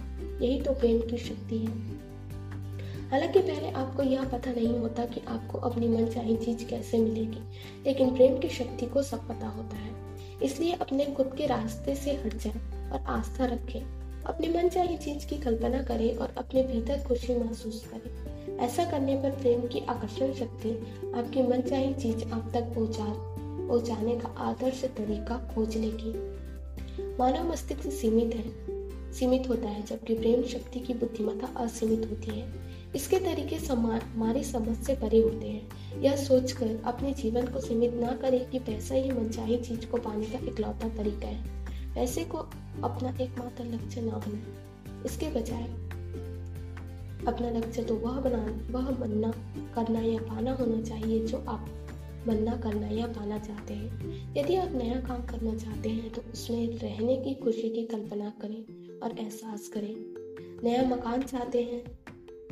यही 0.47 0.61
तो 0.61 0.73
प्रेम 0.73 1.01
की 1.01 1.19
शक्ति 1.19 1.59
है। 1.59 1.96
हालाँकि 3.11 3.39
पहले 3.39 3.71
आपको 3.71 4.03
यह 4.03 4.25
पता 4.25 4.51
नहीं 4.51 4.79
होता 4.79 5.05
कि 5.05 5.21
आपको 5.29 5.59
अपनी 5.59 5.89
मन 5.89 6.07
चाही 6.07 6.37
चीज़ 6.37 6.65
कैसे 6.65 6.99
मिलेगी, 6.99 7.39
लेकिन 7.87 8.15
प्रेम 8.15 8.39
की 8.39 8.49
शक्ति 8.49 8.87
को 8.87 9.03
सब 9.03 9.29
पता 9.29 9.49
होता 9.49 9.77
है। 9.77 9.95
इसलिए 10.43 10.73
अपने 10.73 11.05
खुद 11.05 11.35
के 11.39 11.47
रास्ते 11.47 11.95
से 11.95 12.11
हट 12.11 12.35
जाए 12.35 12.91
और 12.91 13.05
आस्था 13.07 13.45
रखें। 13.45 13.81
अपनी 14.23 14.49
मन 14.49 14.69
चाही 14.69 14.97
चीज़ 14.97 15.27
की 15.27 15.37
कल्पना 15.37 15.83
करें 15.83 16.17
और 16.17 16.35
अपने 16.39 16.63
भीतर 16.63 17.05
खुशी 17.09 17.35
महसूस 17.35 17.89
करें। 17.93 18.27
ऐसा 18.59 18.85
करने 18.85 19.17
पर 19.17 19.31
प्रेम 19.31 19.61
की 19.61 19.79
आकर्षण 19.79 20.33
शक्ति 20.33 20.71
आपकी 21.15 21.43
मनचाही 21.43 21.95
चीज़ 21.95 22.25
आप 22.25 22.51
तक 22.55 22.63
पहुँचा, 22.63 23.05
पहुँचाने 23.69 24.17
का 24.17 24.29
आदर्श 24.29 24.85
तरीका 24.85 25.51
खोज 25.55 25.77
लेगी। 25.77 26.13
मानव 27.19 27.53
मस्तिष्क 27.53 27.91
सीमित 27.91 28.35
है, 28.35 28.53
सीमित 29.13 29.49
होता 29.49 29.69
है, 29.69 29.83
जबकि 29.83 30.15
प्रेम 30.15 30.43
शक्ति 30.43 30.81
की 30.81 30.95
बुद्धिमत्ता 30.95 31.47
असीमित 31.57 32.11
होती 32.11 32.41
है। 32.41 32.76
इसके 32.97 33.19
तरीके 33.19 33.57
हमारी 33.57 34.45
समझ 34.45 34.77
से 34.77 34.95
परे 34.95 35.23
होते 35.23 35.47
हैं। 35.47 35.69
यह 36.01 36.17
सोचकर 36.17 36.83
अपने 36.85 37.13
जीवन 37.13 37.47
को 37.47 37.61
सीमित 37.61 37.95
ना 37.95 38.13
करें 38.13 38.51
कि 38.51 38.59
पैसा 38.59 38.95
ही 38.95 39.11
मनचाही 39.11 39.57
चीज़ 39.57 39.87
को 39.87 39.97
पाने 39.97 40.27
का 40.27 40.39
इकलौता 40.39 40.89
तरीका 40.89 41.27
है। 41.27 41.67
पैसे 41.95 42.25
को 42.25 42.39
अपना 42.85 43.25
एकमात्र 43.25 43.65
लक्ष्य 43.65 44.01
ना 44.01 44.13
बना। 44.13 45.03
इसके 45.07 45.29
बजाय 45.29 45.63
अपना 47.27 47.51
लक्ष्य 47.51 47.83
तो 47.83 47.95
वह 47.95 48.21
बना, 48.21 48.73
वह 48.79 48.91
बनना, 48.91 49.33
करना 49.75 50.01
या 50.01 50.19
पाना 50.19 50.53
होना 50.53 50.83
चाहिए 50.83 51.27
जो 51.27 51.39
आप 51.49 51.69
बनना, 52.27 52.57
करना 52.57 52.89
या 52.89 53.07
पाना 53.07 53.39
चाहते 53.39 53.75
हैं। 53.75 53.91
यदि 54.37 54.57
आप 54.57 54.73
नया 54.73 55.01
काम 55.01 55.27
करना 55.27 55.55
चाहते 55.55 55.89
हैं 55.89 56.13
तो 56.13 56.23
उसमें 56.33 56.79
रहने 56.79 57.17
की 57.17 57.35
खुशी 57.35 57.71
की 57.71 57.87
कल्पना 57.87 58.33
करें 58.43 58.63
और 59.01 59.19
एहसास 59.19 59.69
करें। 59.69 59.95
नया 60.65 60.83
मकान 60.83 61.23
चाहते 61.23 61.63
हैं 61.63 62.06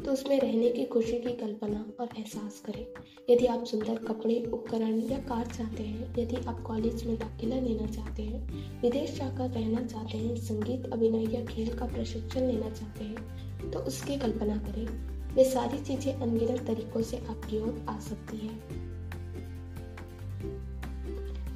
तो 0.05 0.13
उसमें 0.13 0.39
रहने 0.41 0.69
की 0.71 0.85
खुशी 0.85 1.19
की 1.19 1.33
कल्पना 1.33 1.85
और 2.01 2.09
एहसास 2.19 2.61
करें। 2.67 2.87
यदि 3.31 3.47
आप 3.47 3.65
सुंदर 3.65 3.99
कपड़े, 3.99 4.35
उपकरण 4.45 4.99
या 5.01 5.19
कार 5.19 5.47
चाहते 5.47 5.83
हैं, 5.83 6.15
यदि 6.19 6.37
आप 6.49 6.61
कॉलेज 6.63 7.05
में 7.07 7.17
दाखिला 7.17 7.61
लेना 7.61 7.87
चाहते 7.87 8.23
हैं, 8.23 8.81
विदेश 8.83 9.15
जाकर 9.17 9.51
रहना 9.51 9.83
चाहते 9.83 10.19
हैं, 10.19 10.37
संगीत, 10.37 10.93
अभिनय 10.93 11.35
या 11.35 11.45
खेल 11.45 11.75
का 11.75 11.87
प्रशिक्षण 11.87 12.41
लेना 12.41 12.71
चाहते 12.71 13.05
हैं 13.05 13.71
तो 13.71 13.79
उसकी 13.79 14.17
कल्पना 14.17 14.57
करें। 14.57 14.87
वे 15.35 15.45
सारी 15.45 15.79
चीज़ें 15.79 16.15
अनगिनत 16.15 16.61
तरीकों 16.61 17.03
से 17.03 17.17
आपकी 17.19 17.61
ओर 17.61 17.85
आ 17.89 17.99
सकती 18.01 18.37
है। 18.37 18.55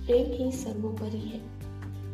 प्रेम 0.06 0.32
ही 0.34 0.50
सर्वोपरि 0.52 1.18
है। 1.18 1.40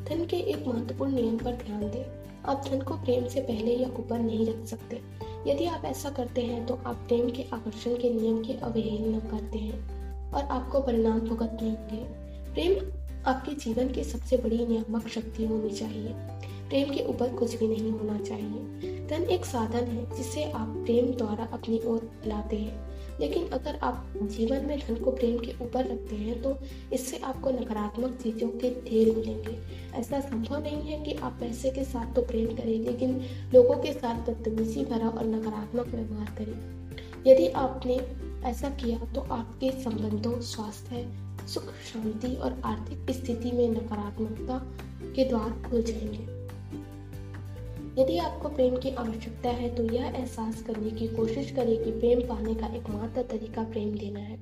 धन 0.05 0.27
के 0.27 0.37
एक 0.37 0.67
महत्वपूर्ण 0.67 1.13
नियम 1.13 1.39
पर 1.39 1.53
ध्यान 1.57 1.91
दें। 1.91 2.05
आप 2.45 2.65
धन 2.69 2.81
को 2.81 2.95
प्रेम 2.95 3.29
से 3.29 3.41
पहले 3.41 3.77
या 3.77 3.89
ऊपर 3.89 4.19
नहीं 4.19 4.47
रख 4.47 4.65
सकते। 4.67 5.01
यदि 5.47 5.65
आप 5.65 5.85
ऐसा 5.85 6.11
करते 6.11 6.43
हैं 6.43 6.67
तो 6.67 6.75
आप 6.87 6.97
प्रेम 6.97 7.31
के 7.31 7.43
आकर्षण 7.53 7.95
के 7.95 8.11
नियम 8.11 8.43
की 8.43 8.53
अवहेलना 8.53 9.19
करते 9.19 9.59
हैं 9.59 10.05
और 10.33 10.43
आपको 10.43 10.81
परिणाम 10.81 11.21
भुगतने 11.21 11.69
होंगे। 11.69 12.05
प्रेम 12.55 12.93
आपके 13.27 13.55
जीवन 13.55 13.89
की 13.89 14.05
सबसे 14.05 14.37
बड़ी 14.37 14.67
नियामक 14.67 15.09
शक्ति 15.09 15.47
होनी 15.47 15.71
चाहिए। 15.71 16.09
प्रेम 16.69 16.95
के 16.95 17.05
ऊपर 17.05 17.35
कुछ 17.35 17.59
भी 17.59 17.69
नहीं 17.69 17.91
होना 17.91 18.19
चाहिए। 18.19 19.07
धन 19.07 19.23
एक 19.23 19.45
साधन 19.45 19.85
है, 19.85 20.17
जिसे 20.17 20.45
आप 20.51 20.69
प्रेम 20.69 21.07
द्वारा 21.07 21.49
अपनी 21.53 21.81
ओर 21.87 22.11
लाते 22.27 22.57
हैं। 22.57 22.84
लेकिन 23.21 23.49
अगर 23.49 23.79
आप 23.83 24.13
जीवन 24.23 24.67
में 24.67 24.79
धन 24.79 24.95
को 24.95 25.11
प्रेम 25.11 25.39
के 25.39 25.55
ऊपर 25.65 25.85
रखते 25.85 26.17
हैं 26.17 26.41
तो 26.43 26.57
इससे 26.93 27.19
आपको 27.19 27.51
नकारात्मक 27.51 28.19
चीज़ों 28.23 28.49
के 28.51 28.71
ढेर 28.83 29.15
मिलेंगे। 29.17 29.59
ऐसा 29.95 30.21
संभव 30.21 30.63
नहीं 30.63 30.81
है 30.83 31.03
कि 31.05 31.15
आप 31.15 31.37
पैसे 31.41 31.71
के 31.71 31.85
साथ 31.85 32.15
तो 32.15 32.23
प्रेम 32.23 32.55
करें, 32.57 32.79
लेकिन 32.81 33.21
लोगों 33.55 33.77
के 33.77 33.93
साथ 33.93 34.29
बदतमीजी 34.29 34.85
भरा 34.85 35.09
और 35.09 35.27
नकारात्मक 35.27 35.87
व्यवहार 35.87 36.35
करें। 36.39 36.93
यदि 37.27 37.49
आपने 37.49 38.01
ऐसा 38.45 38.71
किया 38.71 38.99
तो 39.15 39.21
आपके 39.33 39.71
संबंधों, 39.83 40.41
स्वास्थ्य 40.43 41.07
सुख, 41.49 41.73
शांति 41.93 42.35
और 42.35 42.61
आर्थिक 42.65 43.15
स्थिति 43.17 43.53
में 43.53 43.69
नकारात्मकता 43.69 44.59
के 45.07 45.25
द्वार 45.25 45.51
खुल 45.71 45.83
जाएँगे। 45.83 46.34
यदि 47.99 48.17
आपको 48.19 48.49
प्रेम 48.49 48.77
की 48.77 48.91
आवश्यकता 48.91 49.51
है 49.51 49.75
तो 49.75 49.83
यह 49.85 50.05
एहसास 50.07 50.63
करने 50.63 50.91
की 50.91 51.07
कोशिश 51.09 51.51
करें 51.51 51.77
कि 51.85 51.91
प्रेम 51.91 52.21
पाने 52.21 52.55
का 52.55 52.67
एकमात्र 52.67 53.23
तरीका 53.23 53.63
प्रेम 53.63 53.95
देना 53.95 54.21
है। 54.21 54.39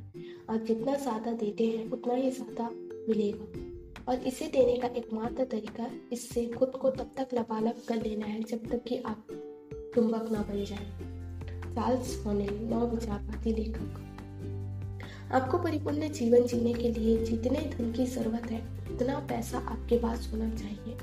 आप 0.50 0.64
जितना 0.66 0.94
ज़्यादा 0.96 1.32
देते 1.32 1.66
हैं, 1.66 1.90
उतना 1.90 2.14
ही 2.14 2.30
ज़्यादा 2.30 2.70
मिलेगा। 3.08 3.70
और 4.08 4.22
इसे 4.26 4.46
देने 4.46 4.76
का 4.76 4.88
एकमात्र 4.88 5.44
तरीका 5.44 5.90
इससे 6.12 6.46
खुद 6.46 6.70
को 6.70 6.90
तब 6.90 7.10
तक 7.16 7.34
लबालब 7.34 7.82
कर 7.88 8.02
लेना 8.02 8.26
है, 8.26 8.42
जब 8.42 8.66
तक 8.70 8.84
कि 8.88 9.02
आप 9.06 9.26
चुंबक 9.94 10.32
ना 10.32 10.42
बन 10.42 10.64
जाए। 10.64 11.10
चार्ल्स 11.74 12.16
फोनेल 12.24 12.58
नौ 12.70 12.86
विचारवादी 12.86 13.52
लेखक। 13.52 14.00
आपको 15.32 15.58
परिपूर्ण 15.58 16.08
जीवन 16.10 16.46
जीने 16.46 16.72
के 16.72 16.88
लिए 16.90 17.24
जितने 17.24 17.60
धन 17.70 17.92
की 17.92 18.06
ज़रूरत 18.06 18.50
है, 18.50 18.60
उतना 18.92 19.18
पैसा 19.28 19.58
आपके 19.58 19.98
पास 19.98 20.30
होना 20.32 20.54
चाहिए। 20.54 20.96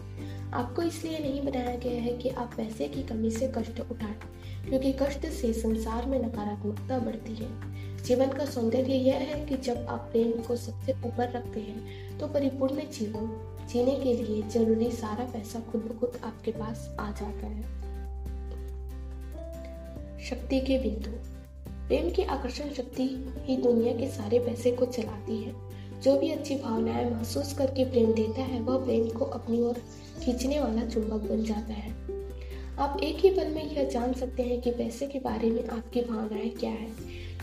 आपको 0.53 0.81
इसलिए 0.81 1.19
नहीं 1.19 1.41
बनाया 1.41 1.75
गया 1.75 2.01
है 2.01 2.13
कि 2.17 2.29
आप 2.31 2.53
पैसे 2.57 2.87
की 2.87 3.03
कमी 3.03 3.31
से 3.31 3.51
कष्ट 3.57 3.79
उठाएँ, 3.81 4.15
क्योंकि 4.69 4.91
कष्ट 4.93 5.25
से 5.31 5.51
संसार 5.53 6.05
में 6.05 6.17
नकारात्मकता 6.19 6.99
बढ़ती 6.99 7.35
है। 7.35 7.49
जीवन 8.03 8.29
का 8.29 8.45
सौंदर्य 8.45 8.93
यह 8.95 9.15
है 9.15 9.45
कि 9.45 9.57
जब 9.57 9.85
आप 9.89 10.09
प्रेम 10.11 10.31
को 10.41 10.55
सबसे 10.55 10.93
ऊपर 11.05 11.31
रखते 11.31 11.59
हैं 11.59 12.17
तो 12.19 12.27
परिपूर्ण 12.27 12.89
जीवन 12.89 13.27
जीने 13.71 13.95
के 13.95 14.13
लिए 14.13 14.41
ज़रूरी 14.49 14.91
सारा 14.91 15.25
पैसा 15.33 15.59
खुद 15.71 15.81
ब 15.81 15.97
खुद 15.99 16.19
आपके 16.23 16.51
पास 16.51 16.87
आ 16.99 17.09
जाता 17.11 17.47
है। 17.47 17.63
शक्ति 20.19 20.59
के 20.59 20.77
बिंदु। 20.79 21.11
प्रेम 21.87 22.09
की 22.09 22.23
आकर्षण 22.23 22.69
शक्ति 22.73 23.03
ही 23.39 23.57
दुनिया 23.57 23.93
के 23.93 24.07
सारे 24.07 24.39
पैसे 24.39 24.71
को 24.71 24.85
चलाती 24.87 25.37
है। 25.37 25.53
जो 26.03 26.17
भी 26.19 26.31
अच्छी 26.31 26.55
भावनाएँ 26.55 27.09
महसूस 27.11 27.53
करके 27.53 27.85
प्रेम 27.85 28.13
देता 28.13 28.41
है, 28.41 28.59
वह 28.61 28.83
प्रेम 28.85 29.09
को 29.09 29.25
अपनी 29.25 29.61
ओर 29.61 29.81
खींचने 30.23 30.59
वाला 30.59 30.85
चुंबक 30.85 31.29
बन 31.29 31.43
जाता 31.43 31.73
है। 31.73 31.93
आप 32.79 32.99
एक 33.03 33.17
ही 33.17 33.29
पल 33.29 33.47
में 33.47 33.63
यह 33.65 33.89
जान 33.89 34.13
सकते 34.13 34.43
हैं 34.43 34.59
कि 34.61 34.71
पैसे 34.71 35.07
के 35.07 35.19
बारे 35.19 35.49
में 35.51 35.67
आपकी 35.67 36.01
भावनाएँ 36.01 36.49
क्या 36.49 36.71
है। 36.71 36.91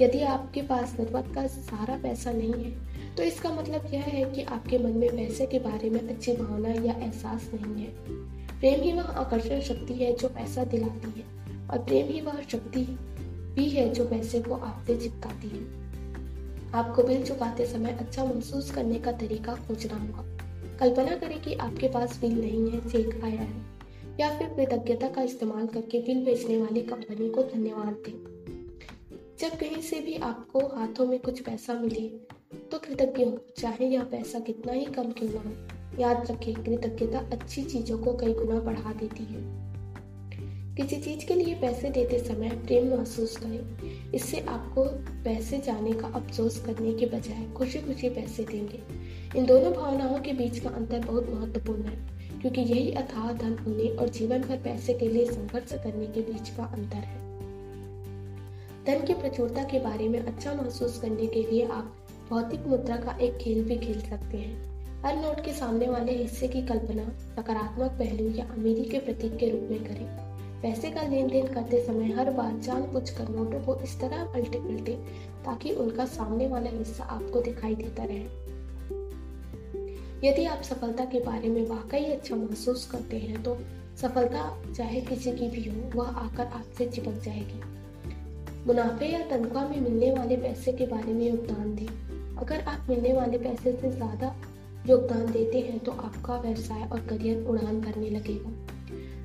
यदि 0.02 0.22
आपके 0.24 0.62
पास 0.62 0.94
ज़रूरत 0.96 1.32
का 1.34 1.46
सारा 1.46 1.96
पैसा 1.96 2.32
नहीं 2.32 2.52
है 2.54 3.14
तो 3.16 3.22
इसका 3.22 3.50
मतलब 3.50 3.90
यह 3.94 4.02
है 4.02 4.24
कि 4.32 4.42
आपके 4.44 4.78
मन 4.78 4.96
में 4.98 5.08
पैसे 5.10 5.46
के 5.46 5.58
बारे 5.58 5.90
में 5.90 6.00
अच्छी 6.00 6.32
भावना 6.32 6.68
या 6.68 6.94
एहसास 6.94 7.50
नहीं 7.54 7.84
है। 7.84 7.90
प्रेम 8.60 8.80
ही 8.80 8.92
वह 8.92 9.02
आकर्षण 9.02 9.60
शक्ति 9.60 9.94
है 9.94 10.12
जो 10.14 10.28
पैसा 10.28 10.64
दिलाती 10.64 11.12
है, 11.16 11.24
और 11.68 11.78
प्रेम 11.78 12.08
ही 12.08 12.20
वह 12.20 12.40
शक्ति 12.42 12.80
भी 13.54 13.68
है 13.70 13.88
जो 13.94 14.04
पैसे 14.04 14.40
को 14.40 14.54
आपसे 14.54 14.96
चिपकाती 14.96 15.48
है। 15.48 15.85
आपको 16.74 17.02
बिल 17.02 17.26
चुकाते 17.26 17.66
समय 17.66 17.90
अच्छा 17.90 18.24
महसूस 18.24 18.70
करने 18.70 18.98
का 18.98 19.12
तरीका 19.12 19.54
खोजना 19.54 19.96
होगा। 19.96 20.22
कल्पना 20.78 21.16
करें 21.16 21.42
कि 21.42 21.54
आपके 21.54 21.88
पास 21.88 22.20
बिल 22.20 22.40
नहीं 22.40 22.70
है, 22.70 22.88
चेक 22.88 23.24
आया 23.24 23.40
है, 23.40 23.62
या 24.20 24.38
फिर 24.38 24.48
कृतज्ञता 24.48 25.08
का 25.08 25.22
इस्तेमाल 25.22 25.66
करके 25.66 25.98
बिल 25.98 26.24
बेचने 26.24 26.60
वाली 26.62 26.82
कंपनी 26.82 27.30
को 27.30 27.42
धन्यवाद 27.42 27.92
दें। 28.06 28.36
जब 29.40 29.58
कहीं 29.58 29.82
से 29.82 30.00
भी 30.00 30.14
आपको 30.14 30.60
हाथों 30.66 31.06
में 31.06 31.18
कुछ 31.18 31.40
पैसा 31.40 31.74
मिले 31.74 32.08
तो 32.70 32.78
कृतज्ञ 32.78 33.24
हो, 33.24 33.38
चाहे 33.58 33.86
यह 33.86 34.02
पैसा 34.02 34.38
कितना 34.38 34.72
ही 34.72 34.84
कम 34.84 35.10
क्यों 35.10 35.30
ना 35.30 35.40
हो। 35.40 36.00
याद 36.02 36.30
रखें, 36.30 36.54
कृतज्ञता 36.54 37.18
अच्छी 37.18 37.64
चीज़ों 37.64 37.98
को 37.98 38.12
कई 38.12 38.32
गुना 38.32 38.60
बढ़ा 38.60 38.92
देती 38.92 39.24
है। 39.24 39.65
किसी 40.76 40.96
चीज़ 40.96 41.26
के 41.26 41.34
लिए 41.34 41.54
पैसे 41.54 41.90
देते 41.90 42.18
समय 42.18 42.48
प्रेम 42.48 42.88
महसूस 42.96 43.36
करें। 43.36 44.12
इससे 44.12 44.40
आपको 44.40 44.84
पैसे 45.24 45.58
जाने 45.58 45.92
का 45.92 46.06
अफसोस 46.08 46.58
करने 46.66 46.92
के 46.94 47.06
बजाय 47.06 47.46
खुशी 47.56 47.78
खुशी 47.78 48.08
पैसे 48.08 48.42
देंगे। 48.42 48.82
इन 49.38 49.46
दोनों 49.46 49.72
भावनाओं 49.72 50.18
के 50.18 50.32
बीच 50.32 50.58
का 50.58 50.70
अंतर 50.70 50.98
बहुत 50.98 51.30
महत्वपूर्ण 51.30 51.82
है, 51.82 51.96
क्योंकि 52.40 52.60
यही 52.60 52.92
अथाह 52.92 53.32
धन 53.32 53.58
होने 53.58 53.88
और 53.88 54.08
जीवन 54.08 54.42
भर 54.42 54.56
पैसे 54.56 54.94
के 54.94 55.08
लिए 55.08 55.24
संघर्ष 55.26 55.72
करने 55.72 56.06
के 56.06 56.20
बीच 56.20 56.48
का 56.48 56.64
अंतर 56.64 56.96
है। 56.96 57.24
धन 58.84 59.06
की 59.06 59.14
प्रचुरता 59.14 59.64
के 59.64 59.78
बारे 59.78 60.08
में 60.08 60.20
अच्छा 60.20 60.54
महसूस 60.54 61.00
करने 61.00 61.26
के 61.26 61.42
लिए 61.42 61.66
आप 61.66 61.96
भौतिक 62.30 62.66
मुद्रा 62.66 62.96
का 62.96 63.18
एक 63.18 63.36
खेल 63.36 63.64
भी 63.64 63.76
खेल 63.76 64.00
सकते 64.00 64.36
हैं। 64.36 64.76
हर 65.02 65.16
नोट 65.16 65.44
के 65.44 65.52
सामने 65.52 65.86
वाले 65.86 66.12
हिस्से 66.12 66.48
की 66.48 66.62
कल्पना 66.62 67.08
सकारात्मक 67.36 67.90
पहलू 67.90 68.30
या 68.30 68.44
अमीरी 68.44 68.84
के 68.84 68.98
प्रतीक 68.98 69.36
के 69.36 69.50
रूप 69.50 69.68
में 69.70 69.84
करें। 69.84 70.25
पैसे 70.66 70.90
का 70.90 71.02
लेन 71.02 71.28
देन 71.28 71.46
करते 71.46 71.80
समय 71.84 72.08
हर 72.12 72.30
बार 72.30 72.56
जान 72.58 72.82
बुझ 72.82 73.10
कर 73.10 73.28
नोटों 73.28 73.60
को 73.60 73.74
इस 73.76 74.00
तरह 74.00 74.24
पलटे 74.24 74.58
पलटे 74.58 74.92
ताकि 75.44 75.72
उनका 75.72 76.04
सामने 76.06 76.46
वाला 76.46 76.70
हिस्सा 76.70 77.04
आपको 77.04 77.40
दिखाई 77.40 77.74
देता 77.74 78.04
रहे। 78.04 78.24
यदि 80.28 80.44
आप 80.44 80.62
सफलता 80.62 81.04
के 81.04 81.20
बारे 81.20 81.48
में 81.48 81.66
वाकई 81.68 82.04
अच्छा 82.04 82.36
महसूस 82.36 82.86
करते 82.92 83.18
हैं 83.18 83.42
तो 83.42 83.56
सफलता 84.02 84.42
चाहे 84.72 85.00
किसी 85.00 85.32
की 85.32 85.48
भी 85.48 85.64
हो, 85.64 85.90
वह 85.94 86.08
आकर 86.08 86.46
आपसे 86.46 86.86
चिपक 86.86 87.22
जाएगी। 87.24 87.60
मुनाफे 88.66 89.06
या 89.06 89.20
तनख्वाह 89.28 89.68
में 89.68 89.80
मिलने 89.80 90.12
वाले 90.12 90.36
पैसे 90.36 90.72
के 90.72 90.86
बारे 90.86 91.12
में 91.12 91.26
योगदान 91.28 91.74
दें। 91.74 92.36
अगर 92.36 92.60
आप 92.60 92.90
मिलने 92.90 93.12
वाले 93.12 93.38
पैसे 93.38 93.72
से 93.72 93.90
ज़्यादा 93.90 94.34
योगदान 94.88 95.32
देते 95.32 95.60
हैं 95.60 95.78
तो 95.78 95.92
आपका 95.92 96.40
व्यवसाय 96.40 96.88
और 96.88 97.06
करियर 97.08 97.44
उड़ान 97.44 97.80
भरने 97.80 98.10
लगेगा। 98.10 98.75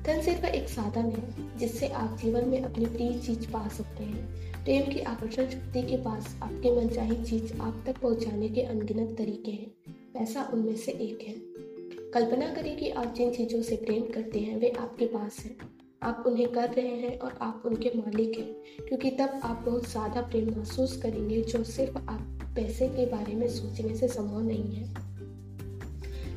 धन 0.06 0.20
सिर्फ़ 0.20 0.46
एक 0.46 0.68
साधन 0.68 1.04
है, 1.04 1.58
जिससे 1.58 1.88
आप 1.88 2.18
जीवन 2.22 2.48
में 2.48 2.62
अपनी 2.62 2.86
प्रिय 2.86 3.18
चीज़ 3.18 3.50
पा 3.50 3.68
सकते 3.68 4.04
हैं। 4.04 4.24
प्रेम 4.64 4.92
की 4.92 5.00
आकर्षण 5.00 5.48
शक्ति 5.48 5.82
के 5.82 5.96
पास 5.96 6.36
आपके 6.42 6.76
मनचाही 6.76 7.24
चीज़ 7.24 7.60
आप 7.60 7.82
तक 7.86 7.98
पहुँचाने 7.98 8.48
के 8.48 8.62
अनगिनत 8.62 9.18
तरीके 9.18 9.50
हैं। 9.50 9.70
पैसा 9.88 10.50
उनमें 10.52 10.76
से 10.76 10.92
एक 10.92 11.28
है। 11.28 11.34
कल्पना 12.10 12.54
करें 12.54 12.76
कि 12.76 12.90
आप 12.90 13.14
जिन 13.14 13.30
चीज़ों 13.30 13.62
से 13.62 13.76
प्रेम 13.76 14.02
करते 14.02 14.40
हैं, 14.40 14.58
वे 14.58 14.70
आपके 14.70 15.06
पास 15.06 15.38
हैं। 15.38 15.56
आप 16.02 16.24
उन्हें 16.26 16.48
कर 16.48 16.68
रहे 16.68 16.96
हैं 16.96 17.18
और 17.18 17.38
आप 17.40 17.62
उनके 17.66 17.92
मालिक 17.96 18.38
हैं, 18.38 18.52
क्योंकि 18.88 19.10
तब 19.10 19.40
आप 19.44 19.62
बहुत 19.66 19.90
ज़्यादा 19.90 20.20
प्रेम 20.20 20.50
महसूस 20.50 21.02
करेंगे, 21.02 21.42
जो 21.42 21.64
सिर्फ़ 21.64 21.98
आप 21.98 22.52
पैसे 22.56 22.88
के 22.88 23.06
बारे 23.06 23.34
में 23.34 23.48
सोचने 23.48 23.96
से 23.96 24.08
संभव 24.08 24.40
नहीं 24.40 24.74
है। 24.74 25.11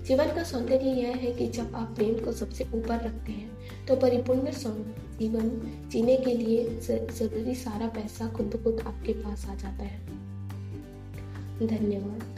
जीवन 0.07 0.35
का 0.35 0.43
सौंदर्य 0.43 0.89
यह 0.89 1.15
है 1.15 1.31
कि 1.31 1.47
जब 1.47 1.75
आप 1.75 1.95
प्रेम 1.95 2.25
को 2.25 2.31
सबसे 2.31 2.63
ऊपर 2.63 3.05
रखते 3.05 3.31
हैं 3.31 3.85
तो 3.85 3.95
परिपूर्ण 3.95 4.51
जीवन 5.19 5.49
जीने 5.91 6.17
के 6.17 6.33
लिए 6.33 6.79
ज़रूरी 6.89 7.55
सारा 7.55 7.87
पैसा 7.87 8.27
खुद 8.27 8.61
खुद 8.63 8.79
आपके 8.87 9.13
पास 9.13 9.45
आ 9.49 9.55
जाता 9.55 9.83
है। 9.83 10.05
धन्यवाद। 11.67 12.34